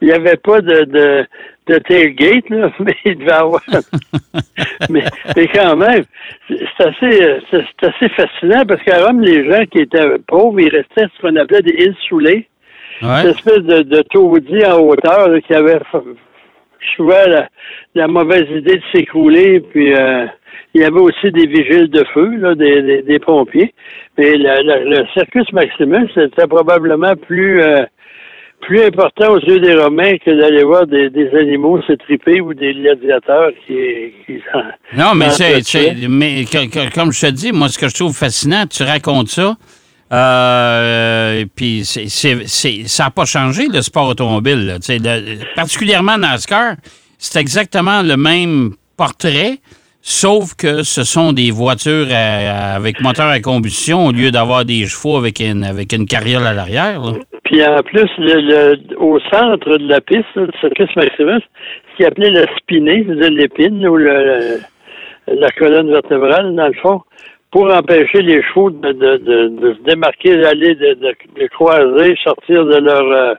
Il 0.00 0.08
n'y 0.08 0.12
avait 0.14 0.36
pas 0.36 0.60
de, 0.60 0.84
de, 0.84 1.24
de 1.68 1.78
tailgate, 1.78 2.50
là, 2.50 2.70
mais 2.80 2.94
il 3.04 3.18
devait 3.18 3.32
avoir. 3.32 3.60
mais, 4.90 5.04
mais 5.36 5.46
quand 5.48 5.76
même, 5.76 6.04
c'est 6.48 6.84
assez, 6.86 7.38
c'est 7.50 7.64
c'est 7.80 7.86
assez 7.88 8.08
fascinant 8.10 8.64
parce 8.66 8.82
qu'à 8.82 9.06
Rome, 9.06 9.20
les 9.20 9.48
gens 9.48 9.64
qui 9.66 9.78
étaient 9.80 10.18
pauvres, 10.26 10.58
ils 10.60 10.68
restaient 10.70 11.06
ce 11.16 11.20
qu'on 11.22 11.36
appelait 11.36 11.62
des 11.62 11.84
îles 11.84 11.96
soulées. 12.08 12.48
Cette 13.00 13.08
Ouais. 13.08 13.30
espèce 13.30 13.62
de, 13.62 13.82
de 13.82 14.02
taudis 14.02 14.64
en 14.64 14.78
hauteur 14.80 15.28
là, 15.28 15.40
qui 15.40 15.52
avait 15.54 15.78
souvent 16.96 17.24
la, 17.26 17.48
la 17.94 18.08
mauvaise 18.08 18.46
idée 18.50 18.76
de 18.76 18.82
s'écrouler. 18.92 19.60
Puis 19.60 19.92
euh, 19.94 20.26
il 20.74 20.80
y 20.80 20.84
avait 20.84 21.00
aussi 21.00 21.30
des 21.30 21.46
vigiles 21.46 21.88
de 21.90 22.04
feu, 22.14 22.36
là, 22.36 22.54
des, 22.54 22.82
des, 22.82 23.02
des 23.02 23.18
pompiers. 23.18 23.74
Mais 24.18 24.36
la- 24.36 24.62
la- 24.62 24.84
le 24.84 25.06
Circus 25.14 25.50
Maximus, 25.52 26.08
c'était 26.14 26.46
probablement 26.46 27.14
plus 27.16 27.60
euh, 27.62 27.84
plus 28.62 28.82
important 28.82 29.32
aux 29.32 29.38
yeux 29.40 29.60
des 29.60 29.74
Romains 29.74 30.16
que 30.16 30.30
d'aller 30.30 30.64
voir 30.64 30.86
des, 30.86 31.10
des 31.10 31.28
animaux 31.36 31.80
se 31.82 31.92
triper 31.92 32.40
ou 32.40 32.54
des 32.54 32.72
gladiateurs 32.72 33.50
qui, 33.66 33.74
qui 34.24 34.40
s'en- 34.50 34.62
Non, 34.96 35.14
mais 35.14 35.28
c'est, 35.28 35.60
mais 36.08 36.44
que- 36.44 36.66
que- 36.66 36.94
comme 36.94 37.12
je 37.12 37.20
te 37.26 37.30
dis, 37.30 37.52
moi, 37.52 37.68
ce 37.68 37.78
que 37.78 37.88
je 37.88 37.94
trouve 37.94 38.16
fascinant, 38.16 38.64
tu 38.66 38.82
racontes 38.82 39.28
ça, 39.28 39.56
euh, 40.12 41.44
ça 42.86 43.04
n'a 43.04 43.10
pas 43.10 43.24
changé 43.24 43.66
le 43.72 43.82
sport 43.82 44.08
automobile. 44.08 44.66
là. 44.66 44.74
Le- 44.88 45.54
particulièrement 45.54 46.16
NASCAR, 46.18 46.74
c'est 47.18 47.40
exactement 47.40 48.02
le 48.02 48.16
même 48.16 48.72
portrait, 48.96 49.58
sauf 50.02 50.54
que 50.54 50.82
ce 50.82 51.02
sont 51.04 51.32
des 51.32 51.50
voitures 51.50 52.06
avec 52.12 53.00
moteur 53.00 53.26
à 53.28 53.40
combustion 53.40 54.06
au 54.06 54.12
lieu 54.12 54.30
d'avoir 54.30 54.64
des 54.64 54.86
chevaux 54.86 55.16
avec 55.16 55.40
une, 55.40 55.64
avec 55.64 55.92
une 55.92 56.06
carriole 56.06 56.46
à 56.46 56.52
l'arrière. 56.52 57.00
Puis 57.44 57.64
en 57.64 57.82
plus, 57.82 58.08
le, 58.18 58.40
le- 58.40 59.00
au 59.00 59.18
centre 59.32 59.76
de 59.78 59.88
la 59.88 60.00
piste, 60.00 60.24
là, 60.34 60.46
du 60.46 60.58
Circus 60.60 60.88
Maximus, 60.96 61.40
ce 61.92 61.96
qu'ils 61.96 62.06
appelaient 62.06 62.30
la 62.30 62.46
spinée, 62.56 63.04
c'est-à-dire 63.06 63.30
l'épine 63.30 63.86
ou 63.86 63.96
le- 63.96 64.60
la 65.28 65.50
colonne 65.52 65.90
vertébrale, 65.90 66.54
dans 66.54 66.68
le 66.68 66.74
fond, 66.74 67.00
pour 67.50 67.72
empêcher 67.72 68.22
les 68.22 68.42
chevaux 68.42 68.70
de, 68.70 68.92
de, 68.92 69.16
de, 69.16 69.48
de 69.48 69.74
se 69.74 69.82
démarquer, 69.82 70.36
d'aller 70.36 70.74
de, 70.74 70.94
de, 70.94 71.14
de 71.40 71.46
croiser, 71.48 72.16
sortir 72.22 72.64
de 72.64 72.76
leur 72.76 73.10
euh, 73.10 73.34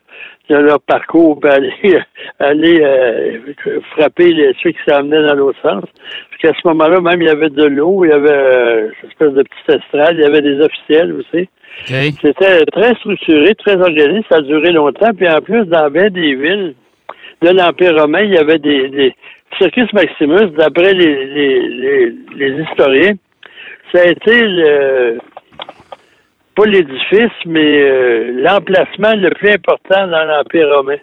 de 0.49 0.55
leur 0.55 0.79
parcours, 0.81 1.39
puis 1.39 1.49
aller, 1.49 1.73
aller 2.39 2.81
euh, 2.81 3.39
frapper 3.91 4.31
les, 4.31 4.53
ceux 4.63 4.71
qui 4.71 4.79
s'amenaient 4.87 5.27
dans 5.27 5.35
l'autre 5.35 5.59
sens. 5.61 5.83
Parce 6.29 6.41
qu'à 6.41 6.53
ce 6.53 6.67
moment-là, 6.69 7.01
même, 7.01 7.21
il 7.21 7.27
y 7.27 7.31
avait 7.31 7.49
de 7.49 7.65
l'eau, 7.65 8.05
il 8.05 8.09
y 8.09 8.13
avait 8.13 8.29
euh, 8.31 8.89
une 9.03 9.09
espèce 9.09 9.33
de 9.33 9.43
petite 9.43 9.81
estrade, 9.83 10.15
il 10.17 10.21
y 10.21 10.25
avait 10.25 10.41
des 10.41 10.59
officiels 10.61 11.13
aussi. 11.13 11.49
C'était 11.85 12.65
très 12.65 12.95
structuré, 12.95 13.53
très 13.55 13.75
organisé, 13.75 14.25
ça 14.29 14.37
a 14.37 14.41
duré 14.41 14.71
longtemps. 14.71 15.13
Puis 15.15 15.29
en 15.29 15.41
plus, 15.41 15.65
dans 15.65 15.89
bien 15.89 16.09
des 16.09 16.35
villes 16.35 16.75
de 17.41 17.49
l'Empire 17.49 17.95
romain, 17.99 18.21
il 18.21 18.33
y 18.33 18.37
avait 18.37 18.57
des, 18.57 18.89
des 18.89 19.15
Circus 19.57 19.91
Maximus, 19.93 20.49
d'après 20.57 20.93
les, 20.93 21.25
les, 21.25 21.69
les, 21.69 22.13
les 22.35 22.63
historiens, 22.63 23.13
ça 23.91 24.01
a 24.01 24.05
été 24.05 24.41
le, 24.41 25.19
pas 26.57 26.65
l'édifice, 26.65 27.37
mais 27.45 27.81
euh, 27.81 28.31
l'emplacement 28.41 29.13
le 29.15 29.29
plus 29.29 29.51
important 29.51 30.07
dans 30.07 30.25
l'Empire 30.25 30.67
romain. 30.75 30.97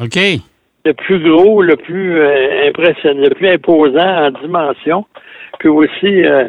OK. 0.00 0.18
Le 0.84 0.92
plus 0.92 1.18
gros, 1.20 1.62
le 1.62 1.76
plus 1.76 2.20
euh, 2.20 2.68
impressionnant, 2.68 3.22
le 3.22 3.34
plus 3.34 3.48
imposant 3.48 4.26
en 4.26 4.30
dimension. 4.30 5.06
Puis 5.58 5.68
aussi, 5.70 6.24
euh, 6.24 6.44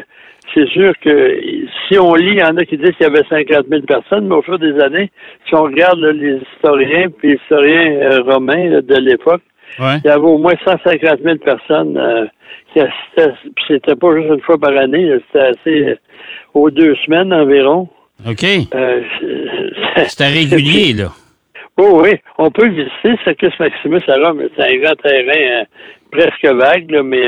c'est 0.54 0.68
sûr 0.68 0.92
que 1.02 1.40
si 1.88 1.98
on 1.98 2.14
lit, 2.14 2.32
il 2.32 2.38
y 2.38 2.42
en 2.42 2.56
a 2.56 2.64
qui 2.64 2.76
disent 2.76 2.94
qu'il 2.96 3.06
y 3.06 3.10
avait 3.10 3.24
50 3.28 3.66
000 3.68 3.82
personnes, 3.82 4.28
mais 4.28 4.34
au 4.34 4.42
fur 4.42 4.58
des 4.58 4.78
années, 4.80 5.10
si 5.48 5.54
on 5.54 5.62
regarde 5.62 5.98
là, 5.98 6.12
les 6.12 6.38
historiens, 6.54 7.08
puis 7.08 7.28
les 7.28 7.34
historiens 7.36 8.20
romains 8.26 8.68
là, 8.68 8.82
de 8.82 8.96
l'époque, 8.96 9.42
Ouais. 9.78 9.98
il 10.04 10.06
y 10.08 10.10
avait 10.10 10.20
au 10.24 10.38
moins 10.38 10.54
150 10.64 11.20
000 11.22 11.36
personnes 11.36 11.96
euh, 11.96 12.26
qui 12.72 12.80
assistaient. 12.80 13.34
Puis 13.54 13.64
c'était 13.68 13.94
pas 13.96 14.14
juste 14.16 14.28
une 14.34 14.40
fois 14.40 14.58
par 14.58 14.76
année, 14.76 15.10
c'était 15.26 15.46
assez 15.46 15.84
euh, 15.90 15.94
aux 16.54 16.70
deux 16.70 16.94
semaines 17.06 17.32
environ. 17.32 17.88
OK. 18.28 18.44
Euh, 18.74 19.00
c'est- 19.96 20.08
C'était 20.08 20.28
régulier, 20.28 20.92
là. 20.94 21.08
Oh 21.82 22.02
oui, 22.04 22.10
on 22.36 22.50
peut 22.50 22.66
le 22.66 22.72
visiter, 22.74 23.16
Circus 23.24 23.58
Maximus 23.58 24.00
à 24.08 24.16
Rome. 24.28 24.42
C'est 24.54 24.62
un 24.64 24.76
grand 24.82 24.94
terrain 24.96 25.60
euh, 25.62 25.64
presque 26.12 26.44
vague, 26.44 26.90
là, 26.90 27.02
mais 27.02 27.22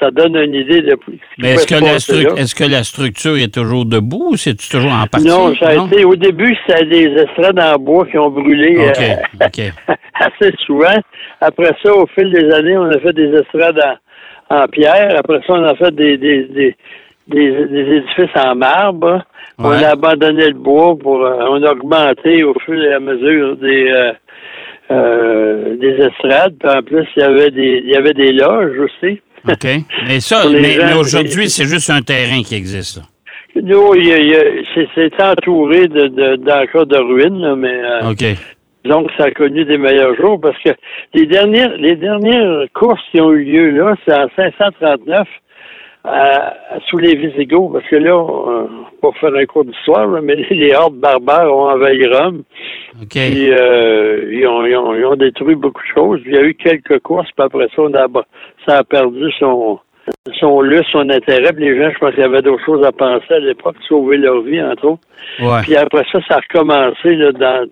ça 0.00 0.10
donne 0.10 0.36
une 0.36 0.54
idée 0.54 0.80
de 0.80 0.96
Mais 1.38 1.50
est-ce 1.50 1.66
que, 1.66 1.74
la 1.74 1.96
est-ce 2.40 2.54
que 2.54 2.64
la 2.64 2.82
structure 2.82 3.36
est 3.36 3.52
toujours 3.52 3.84
debout 3.84 4.30
ou 4.32 4.36
c'est 4.36 4.56
toujours 4.56 4.90
en 4.92 5.06
partie? 5.06 5.26
Non, 5.26 5.54
ça 5.56 5.68
a 5.68 5.74
été 5.86 6.04
au 6.04 6.16
début, 6.16 6.56
c'était 6.66 6.86
des 6.86 7.04
estrades 7.22 7.58
en 7.60 7.76
bois 7.78 8.06
qui 8.06 8.16
ont 8.16 8.30
brûlé 8.30 8.78
OK, 8.88 9.44
OK. 9.46 9.72
assez 10.20 10.52
souvent. 10.66 10.96
Après 11.40 11.72
ça, 11.82 11.92
au 11.94 12.06
fil 12.06 12.30
des 12.32 12.50
années, 12.52 12.76
on 12.76 12.90
a 12.90 12.98
fait 12.98 13.12
des 13.12 13.30
estrades 13.34 13.80
en, 14.50 14.56
en 14.62 14.66
pierre. 14.68 15.14
Après 15.18 15.38
ça, 15.46 15.54
on 15.54 15.64
a 15.64 15.74
fait 15.74 15.94
des, 15.94 16.16
des, 16.16 16.44
des, 16.44 16.76
des, 17.28 17.66
des 17.66 17.96
édifices 17.96 18.36
en 18.36 18.54
marbre. 18.54 19.22
On 19.58 19.70
a 19.70 19.88
abandonné 19.90 20.48
le 20.48 20.54
bois 20.54 20.96
pour 20.98 21.24
euh, 21.24 21.46
on 21.48 21.62
a 21.62 21.72
augmenté 21.72 22.42
au 22.44 22.54
fur 22.64 22.82
et 22.82 22.92
à 22.92 23.00
mesure 23.00 23.56
des 23.56 23.88
euh, 23.88 24.12
euh, 24.90 25.76
des 25.76 25.94
estrades. 26.04 26.54
Puis 26.58 26.68
en 26.68 26.82
plus, 26.82 27.06
il 27.16 27.20
y 27.20 27.24
avait 27.24 27.50
des 27.50 27.82
il 27.84 27.90
y 27.90 27.96
avait 27.96 28.14
des 28.14 28.32
loges 28.32 28.78
aussi. 28.80 29.20
OK. 29.48 29.66
Mais 30.08 30.20
ça, 30.20 30.44
mais, 30.50 30.78
aujourd'hui, 30.94 31.48
c'est- 31.50 31.64
juste 31.66 31.90
un 31.90 32.00
terrain 32.02 32.42
qui 32.42 32.54
existe. 32.54 32.96
là. 32.96 33.02
Nous, 33.62 33.92
c'est- 34.74 35.22
entouré 35.22 35.86
de, 35.86 36.08
de, 36.08 36.36
d'encore 36.36 36.86
de 36.86 36.96
ruines, 36.96 37.40
là, 37.40 37.54
mais 37.54 37.78
euh, 37.84 38.10
OK. 38.10 38.24
Donc 38.84 39.10
ça 39.16 39.24
a 39.24 39.30
connu 39.30 39.64
des 39.64 39.78
meilleurs 39.78 40.14
jours 40.16 40.40
parce 40.40 40.58
que 40.62 40.70
les 41.14 41.26
dernières 41.26 41.76
les 41.76 41.96
dernières 41.96 42.66
courses 42.74 43.02
qui 43.10 43.20
ont 43.20 43.32
eu 43.32 43.44
lieu 43.44 43.70
là, 43.70 43.94
c'est 44.06 44.14
en 44.14 44.28
539 44.36 45.26
à- 46.04 46.54
sous 46.86 46.98
les 46.98 47.14
Visigoths, 47.16 47.72
parce 47.72 47.86
que 47.86 47.96
là, 47.96 48.12
euh, 48.12 48.66
pour 49.00 49.16
faire 49.16 49.34
un 49.34 49.46
cours 49.46 49.64
d'histoire, 49.64 50.06
mais 50.22 50.36
les, 50.36 50.74
hordes 50.74 50.96
barbares 50.96 51.50
ont 51.50 51.70
envahi 51.70 52.06
Rome, 52.06 52.42
OK. 53.00 53.08
puis 53.08 53.50
euh, 53.50 54.30
ils, 54.30 54.46
ont, 54.46 54.66
ils, 54.66 54.76
ont, 54.76 54.94
ils 54.94 55.04
ont 55.06 55.16
détruit 55.16 55.54
beaucoup 55.54 55.82
de 55.82 55.94
choses. 55.94 56.20
Il 56.26 56.34
y 56.34 56.36
a 56.36 56.42
eu 56.42 56.54
quelques 56.54 57.00
courses, 57.00 57.30
puis 57.34 57.44
après 57.44 57.68
ça, 57.74 57.82
on 57.82 57.94
a, 57.94 58.06
ça 58.66 58.78
a 58.78 58.84
perdu 58.84 59.30
son 59.38 59.78
son 60.38 60.60
lustre, 60.60 60.90
son 60.92 61.08
intérêt. 61.08 61.52
Puis 61.54 61.64
les 61.64 61.80
gens, 61.80 61.90
je 61.90 61.98
pense 61.98 62.10
qu'il 62.10 62.20
y 62.20 62.26
avait 62.26 62.42
d'autres 62.42 62.64
choses 62.64 62.84
à 62.84 62.92
penser 62.92 63.32
à 63.32 63.38
l'époque, 63.38 63.76
sauver 63.88 64.18
leur 64.18 64.42
vie, 64.42 64.62
entre 64.62 64.84
autres. 64.84 65.02
Ouais. 65.40 65.62
Puis 65.62 65.76
après 65.76 66.04
ça, 66.12 66.18
ça 66.28 66.36
a 66.36 66.40
recommencé 66.40 67.14
là, 67.14 67.32
dans 67.32 67.66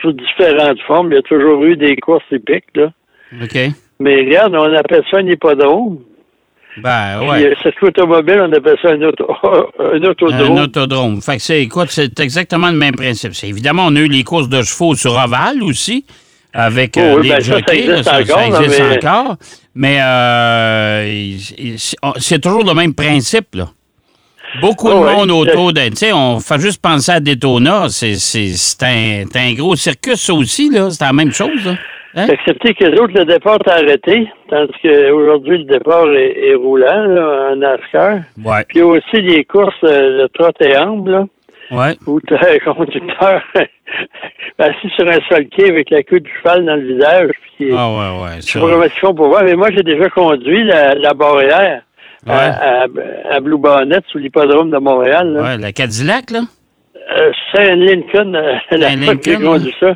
toutes 0.00 0.16
différentes 0.16 0.80
formes. 0.86 1.12
Il 1.12 1.16
y 1.16 1.18
a 1.18 1.22
toujours 1.22 1.62
eu 1.64 1.76
des 1.76 1.96
courses 1.96 2.24
épiques, 2.30 2.64
là. 2.74 2.92
OK. 3.42 3.58
Mais 4.00 4.16
regarde, 4.24 4.54
on 4.54 4.72
appelle 4.74 5.02
ça 5.10 5.18
un 5.18 5.26
hippodrome. 5.26 5.98
Ben, 6.78 7.18
Puis, 7.20 7.28
ouais. 7.30 7.46
euh, 7.46 7.54
circuit 7.62 7.86
automobile, 7.86 8.38
on 8.42 8.52
appelle 8.52 8.76
ça 8.82 8.90
un, 8.90 9.00
auto, 9.02 9.26
un 9.78 10.02
autodrome. 10.04 10.58
Un 10.58 10.62
autodrome. 10.64 11.22
Fait 11.22 11.36
que 11.36 11.42
c'est, 11.42 11.62
écoute, 11.62 11.88
c'est 11.90 12.20
exactement 12.20 12.70
le 12.70 12.76
même 12.76 12.94
principe. 12.94 13.34
C'est, 13.34 13.48
évidemment, 13.48 13.86
on 13.86 13.96
a 13.96 14.00
eu 14.00 14.08
les 14.08 14.24
courses 14.24 14.50
de 14.50 14.62
chevaux 14.62 14.94
sur 14.94 15.12
ovale 15.12 15.62
aussi, 15.62 16.04
avec 16.52 16.98
euh, 16.98 17.14
Oh 17.14 17.20
oui, 17.20 17.28
les 17.28 17.28
ben 17.30 17.40
ça, 17.40 17.52
ça 17.52 17.58
jockeys, 17.58 17.86
là, 17.86 17.98
existe 17.98 18.04
ça, 18.10 18.24
ça 18.24 18.36
encore, 18.46 18.62
existe 18.62 18.82
mais- 18.82 19.08
encore. 19.08 19.36
Mais 19.74 19.98
euh, 20.02 21.36
c'est 22.18 22.40
toujours 22.40 22.64
le 22.64 22.74
même 22.74 22.94
principe, 22.94 23.54
là. 23.54 23.68
Beaucoup 24.60 24.88
de 24.88 24.94
Oh, 24.94 25.04
ouais. 25.04 25.14
monde 25.14 25.30
autour 25.30 25.72
d'un. 25.72 25.90
Tu 25.90 25.96
sais, 25.96 26.12
on 26.12 26.38
fait 26.40 26.58
juste 26.60 26.80
penser 26.82 27.12
à 27.12 27.20
Daytona. 27.20 27.88
C'est, 27.88 28.14
c'est, 28.14 28.48
c'est 28.54 28.82
un, 28.84 29.24
un 29.34 29.52
gros 29.54 29.76
circus, 29.76 30.14
ça 30.20 30.32
aussi, 30.34 30.70
là. 30.70 30.90
C'est 30.90 31.04
la 31.04 31.12
même 31.12 31.32
chose, 31.32 31.64
là. 31.64 31.72
Hein? 32.18 32.28
Excepté 32.30 32.72
que 32.72 32.84
les 32.84 32.98
autres, 32.98 33.12
le 33.14 33.26
départ 33.26 33.58
est 33.66 33.70
arrêté, 33.70 34.26
tandis 34.48 34.72
qu'aujourd'hui, 34.82 35.58
le 35.58 35.64
départ 35.64 36.10
est, 36.14 36.48
est 36.48 36.54
roulant 36.54 37.04
là, 37.04 37.50
en 37.52 37.56
NASCAR. 37.56 38.20
Ouais. 38.42 38.64
Puis 38.68 38.76
il 38.76 38.78
y 38.78 38.80
a 38.82 38.86
aussi 38.86 39.20
les 39.20 39.44
courses, 39.44 39.74
euh, 39.84 40.22
le 40.22 40.28
trot 40.30 40.50
et 40.60 40.76
amble, 40.78 41.10
là, 41.10 41.24
Ouais. 41.72 41.94
où 42.06 42.18
tu 42.26 42.32
as 42.34 42.38
un 42.52 42.72
conducteur 42.72 43.42
assis 44.58 44.88
sur 44.96 45.06
un 45.08 45.18
sol 45.28 45.46
quai 45.54 45.68
avec 45.68 45.90
la 45.90 46.02
queue 46.04 46.20
du 46.20 46.30
cheval 46.42 46.64
dans 46.64 46.76
le 46.76 46.94
visage. 46.94 47.30
Puis, 47.58 47.68
Ah, 47.76 47.90
ouais, 47.90 48.22
ouais. 48.24 48.36
Je 48.38 48.42
sais 48.52 48.60
pas 48.60 48.66
comment 48.70 48.84
ils 48.84 48.90
font 49.00 49.14
pour 49.14 49.28
voir, 49.28 49.42
mais 49.44 49.54
moi, 49.54 49.68
j'ai 49.76 49.82
déjà 49.82 50.08
conduit 50.08 50.64
la, 50.64 50.94
la 50.94 51.12
barrière 51.12 51.82
Ouais. 52.26 52.32
à, 52.32 52.82
à, 52.82 53.36
à 53.36 53.40
Blue 53.40 53.58
Bonnet 53.58 54.00
sous 54.08 54.18
l'hippodrome 54.18 54.70
de 54.70 54.78
Montréal. 54.78 55.32
Là. 55.32 55.42
Ouais, 55.42 55.58
la 55.58 55.72
Cadillac, 55.72 56.30
là? 56.30 56.40
Euh, 57.16 57.32
c'est 57.52 57.70
un 57.70 57.76
Lincoln, 57.76 58.34
euh, 58.34 58.54
la 58.76 58.88
Un 58.88 58.96
Lincoln, 58.96 59.40
conduit 59.40 59.74
ça. 59.78 59.94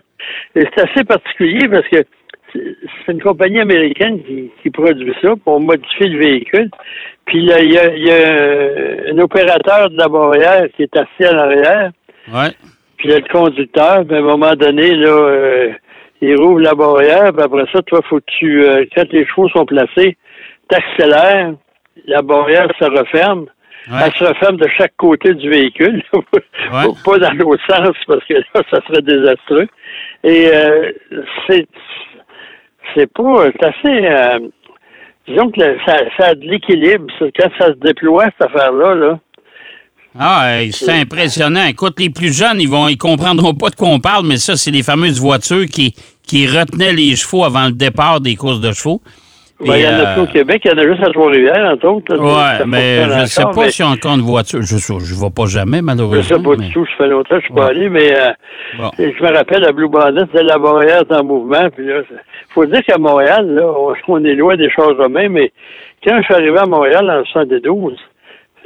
Et 0.55 0.65
c'est 0.75 0.89
assez 0.91 1.05
particulier 1.05 1.69
parce 1.69 1.87
que 1.89 2.05
c'est 2.53 3.13
une 3.13 3.23
compagnie 3.23 3.61
américaine 3.61 4.23
qui, 4.25 4.51
qui 4.63 4.71
produit 4.71 5.15
ça 5.23 5.31
pour 5.45 5.61
modifier 5.61 6.09
le 6.09 6.19
véhicule. 6.19 6.71
Puis 7.27 7.45
là, 7.45 7.61
il 7.61 7.73
y 7.73 7.79
a, 7.79 7.97
y 7.97 8.11
a 8.11 9.13
un 9.13 9.19
opérateur 9.19 9.91
de 9.91 9.97
la 9.97 10.09
barrière 10.09 10.67
qui 10.77 10.83
est 10.83 10.97
assis 10.97 11.25
à 11.25 11.33
l'arrière. 11.33 11.91
Ouais. 12.33 12.51
Puis 12.97 13.09
il 13.09 13.11
y 13.13 13.15
a 13.15 13.19
le 13.19 13.33
conducteur, 13.33 14.05
puis 14.05 14.17
à 14.17 14.19
un 14.19 14.23
moment 14.23 14.55
donné, 14.55 14.95
là, 14.95 15.09
euh, 15.09 15.71
il 16.21 16.37
rouvre 16.37 16.61
la 16.61 16.75
barrière, 16.75 17.33
puis 17.33 17.43
après 17.43 17.65
ça, 17.73 17.81
toi, 17.83 18.01
faut 18.09 18.19
que 18.19 18.25
tu, 18.39 18.63
euh, 18.63 18.85
quand 18.95 19.11
les 19.13 19.25
chevaux 19.27 19.49
sont 19.49 19.65
placés, 19.65 20.17
t'accélères, 20.69 21.55
la 22.07 22.23
barrière 22.23 22.69
se 22.79 22.85
referme. 22.85 23.47
Ouais. 23.91 23.99
Elle 24.05 24.13
se 24.13 24.25
referme 24.25 24.57
de 24.59 24.69
chaque 24.77 24.93
côté 24.99 25.33
du 25.35 25.49
véhicule, 25.49 26.03
pas 26.13 27.19
dans 27.19 27.33
l'autre 27.33 27.63
sens, 27.69 27.97
parce 28.07 28.25
que 28.27 28.35
là, 28.35 28.63
ça 28.71 28.81
serait 28.87 29.03
désastreux. 29.03 29.67
Et 30.23 30.49
euh, 30.53 30.93
c'est 31.47 31.67
c'est 32.95 33.11
pas, 33.13 33.47
c'est 33.53 33.65
assez, 33.67 34.07
euh, 34.07 34.39
disons 35.27 35.51
que 35.51 35.61
le- 35.61 35.79
ça, 35.87 35.97
ça 36.19 36.27
a 36.29 36.35
de 36.35 36.45
l'équilibre. 36.45 37.07
Quand 37.21 37.51
ça 37.59 37.69
se 37.69 37.79
déploie, 37.79 38.25
cette 38.39 38.51
affaire-là, 38.51 38.95
là, 38.95 39.19
Ah, 40.19 40.59
c'est 40.73 40.93
impressionnant. 41.01 41.65
Écoute, 41.67 41.99
les 42.01 42.11
plus 42.11 42.37
jeunes, 42.37 42.61
ils 42.61 42.69
vont, 42.69 42.89
ils 42.89 42.99
comprendront 42.99 43.55
pas 43.55 43.71
de 43.71 43.77
quoi 43.77 43.89
on 43.89 44.01
parle, 44.01 44.27
mais 44.27 44.37
ça, 44.39 44.57
c'est 44.57 44.73
les 44.73 44.83
fameuses 44.83 45.21
voitures 45.21 45.67
qui, 45.67 45.95
qui 46.27 46.47
retenaient 46.49 46.93
les 46.93 47.15
chevaux 47.17 47.45
avant 47.45 47.67
le 47.67 47.73
départ 47.73 48.21
des 48.21 48.35
courses 48.37 48.61
de 48.61 48.73
chevaux. 48.73 49.01
Ben, 49.67 49.77
il 49.77 49.83
y 49.83 49.87
en 49.87 49.91
a 49.91 49.93
euh, 50.11 50.13
plus 50.15 50.23
au 50.23 50.27
Québec, 50.27 50.63
il 50.65 50.71
y 50.71 50.75
en 50.75 50.79
a 50.79 50.87
juste 50.87 51.03
à 51.03 51.11
Trois-Rivières, 51.13 51.71
entre 51.73 51.87
autres. 51.89 52.17
ça 52.17 52.65
mais 52.67 53.03
je 53.05 53.27
sais 53.27 53.43
encore, 53.43 53.55
pas 53.55 53.67
mais 53.67 53.85
a 53.85 53.89
encore 53.89 54.15
une 54.15 54.21
voiture. 54.23 54.63
Je 54.63 54.77
sais, 54.77 54.95
je 54.99 55.15
vais 55.15 55.31
pas 55.31 55.47
jamais, 55.47 55.79
Je 55.79 55.83
malheureusement. 55.83 56.23
sais 56.39 56.43
pas 56.43 56.51
mais- 56.59 56.67
du 56.67 56.73
tout, 56.73 56.85
je 56.85 56.97
fais 56.97 57.09
longtemps 57.09 57.37
je 57.39 57.45
suis 57.45 57.55
pas 57.55 57.67
allé, 57.67 57.89
mais 57.91 58.13
euh, 58.19 58.29
Bon. 58.79 58.91
je 58.99 59.23
me 59.23 59.37
rappelle 59.37 59.65
à 59.65 59.73
Blue 59.73 59.89
Bonnet, 59.89 60.23
c'était 60.33 60.45
la 60.45 60.59
barrière 60.59 61.03
en 61.11 61.25
mouvement, 61.25 61.69
puis 61.77 61.87
là, 61.87 62.01
c'est- 62.09 62.17
faut 62.55 62.65
dire 62.67 62.81
qu'à 62.87 62.99
Montréal, 62.99 63.47
là, 63.55 63.67
on, 63.67 63.93
on 64.09 64.25
est 64.25 64.35
loin 64.35 64.57
des 64.57 64.71
choses 64.71 64.97
romains, 64.99 65.29
mais 65.29 65.53
quand 66.05 66.17
je 66.19 66.25
suis 66.25 66.35
arrivé 66.35 66.59
à 66.59 66.67
Montréal 66.67 67.11
en 67.11 67.25
72, 67.27 67.97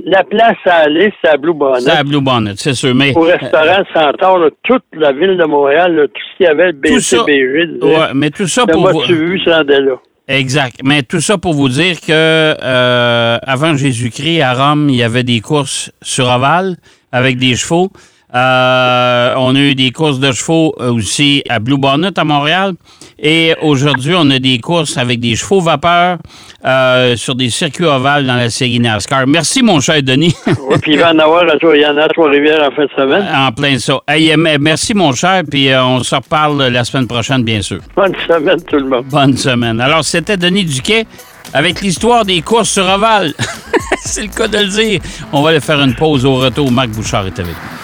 la 0.04 0.24
place 0.24 0.56
à 0.66 0.74
aller, 0.86 1.12
c'est 1.22 1.30
à 1.30 1.36
Blue 1.36 1.54
Bonnet. 1.54 1.80
C'est 1.80 1.90
à 1.90 2.02
Blue 2.02 2.20
Bonnet, 2.20 2.52
c'est 2.56 2.74
sûr. 2.74 2.94
Mais, 2.94 3.16
Au 3.16 3.20
restaurant 3.22 3.82
Centaure, 3.94 4.38
là, 4.38 4.48
toute 4.64 4.82
la 4.92 5.12
ville 5.12 5.36
de 5.36 5.44
Montréal, 5.44 5.94
là, 5.94 6.06
tout 6.08 6.20
ce 6.32 6.36
qu'il 6.36 6.46
y 6.46 6.48
avait, 6.48 6.72
le 6.72 6.98
ça- 7.00 7.16
BCBG, 7.24 7.78
ouais, 7.82 7.96
mais 8.14 8.30
tout 8.30 8.46
ça 8.48 8.66
pour 8.66 8.82
mot 8.82 8.90
vous... 8.92 9.02
tu 9.06 9.14
vu, 9.14 9.40
rendait 9.46 9.80
là. 9.80 9.94
Exact. 10.26 10.80
Mais 10.82 11.02
tout 11.02 11.20
ça 11.20 11.36
pour 11.36 11.52
vous 11.52 11.68
dire 11.68 12.00
que 12.00 12.06
euh, 12.10 13.38
avant 13.42 13.76
Jésus-Christ, 13.76 14.40
à 14.40 14.54
Rome, 14.54 14.88
il 14.88 14.96
y 14.96 15.02
avait 15.02 15.22
des 15.22 15.40
courses 15.40 15.90
sur 16.00 16.28
ovale 16.28 16.76
avec 17.12 17.38
des 17.38 17.56
chevaux. 17.56 17.92
Euh, 18.34 19.34
on 19.36 19.54
a 19.54 19.58
eu 19.58 19.74
des 19.74 19.90
courses 19.92 20.18
de 20.18 20.32
chevaux 20.32 20.74
euh, 20.80 20.92
aussi 20.92 21.42
à 21.48 21.58
Blue 21.60 21.78
Bonnet 21.78 22.18
à 22.18 22.24
Montréal. 22.24 22.74
Et 23.18 23.54
aujourd'hui, 23.62 24.14
on 24.16 24.28
a 24.30 24.38
des 24.38 24.58
courses 24.58 24.96
avec 24.96 25.20
des 25.20 25.36
chevaux 25.36 25.60
vapeur 25.60 26.18
euh, 26.64 27.16
sur 27.16 27.34
des 27.34 27.48
circuits 27.50 27.84
ovales 27.84 28.26
dans 28.26 28.34
la 28.34 28.50
série 28.50 28.80
NASCAR. 28.80 29.26
Merci, 29.26 29.62
mon 29.62 29.80
cher 29.80 30.02
Denis. 30.02 30.34
Puis 30.82 30.94
il 30.94 30.98
va 30.98 31.12
en 31.12 31.18
avoir 31.18 31.44
à 31.44 31.56
Trois-Rivières 31.58 32.68
en 32.68 32.74
fin 32.74 32.84
de 32.84 32.90
semaine. 32.96 33.26
en 33.34 33.52
plein 33.52 33.78
ça. 33.78 34.00
Hey, 34.08 34.32
euh, 34.32 34.56
merci, 34.60 34.94
mon 34.94 35.12
cher. 35.12 35.42
Puis 35.48 35.70
euh, 35.70 35.84
on 35.84 36.02
se 36.02 36.14
reparle 36.14 36.64
la 36.68 36.84
semaine 36.84 37.06
prochaine, 37.06 37.44
bien 37.44 37.62
sûr. 37.62 37.78
Bonne 37.94 38.14
semaine, 38.26 38.60
tout 38.62 38.76
le 38.76 38.88
monde. 38.88 39.04
Bonne 39.10 39.36
semaine. 39.36 39.80
Alors, 39.80 40.04
c'était 40.04 40.36
Denis 40.36 40.64
Duquet 40.64 41.06
avec 41.52 41.80
l'histoire 41.82 42.24
des 42.24 42.42
courses 42.42 42.70
sur 42.70 42.88
Oval. 42.88 43.32
C'est 44.00 44.22
le 44.22 44.28
cas 44.28 44.48
de 44.48 44.58
le 44.58 44.68
dire. 44.68 45.00
On 45.32 45.42
va 45.42 45.50
aller 45.50 45.60
faire 45.60 45.80
une 45.80 45.94
pause 45.94 46.24
au 46.24 46.34
retour. 46.36 46.70
Marc 46.72 46.88
Bouchard 46.88 47.26
est 47.26 47.38
avec 47.38 47.54
nous. 47.54 47.83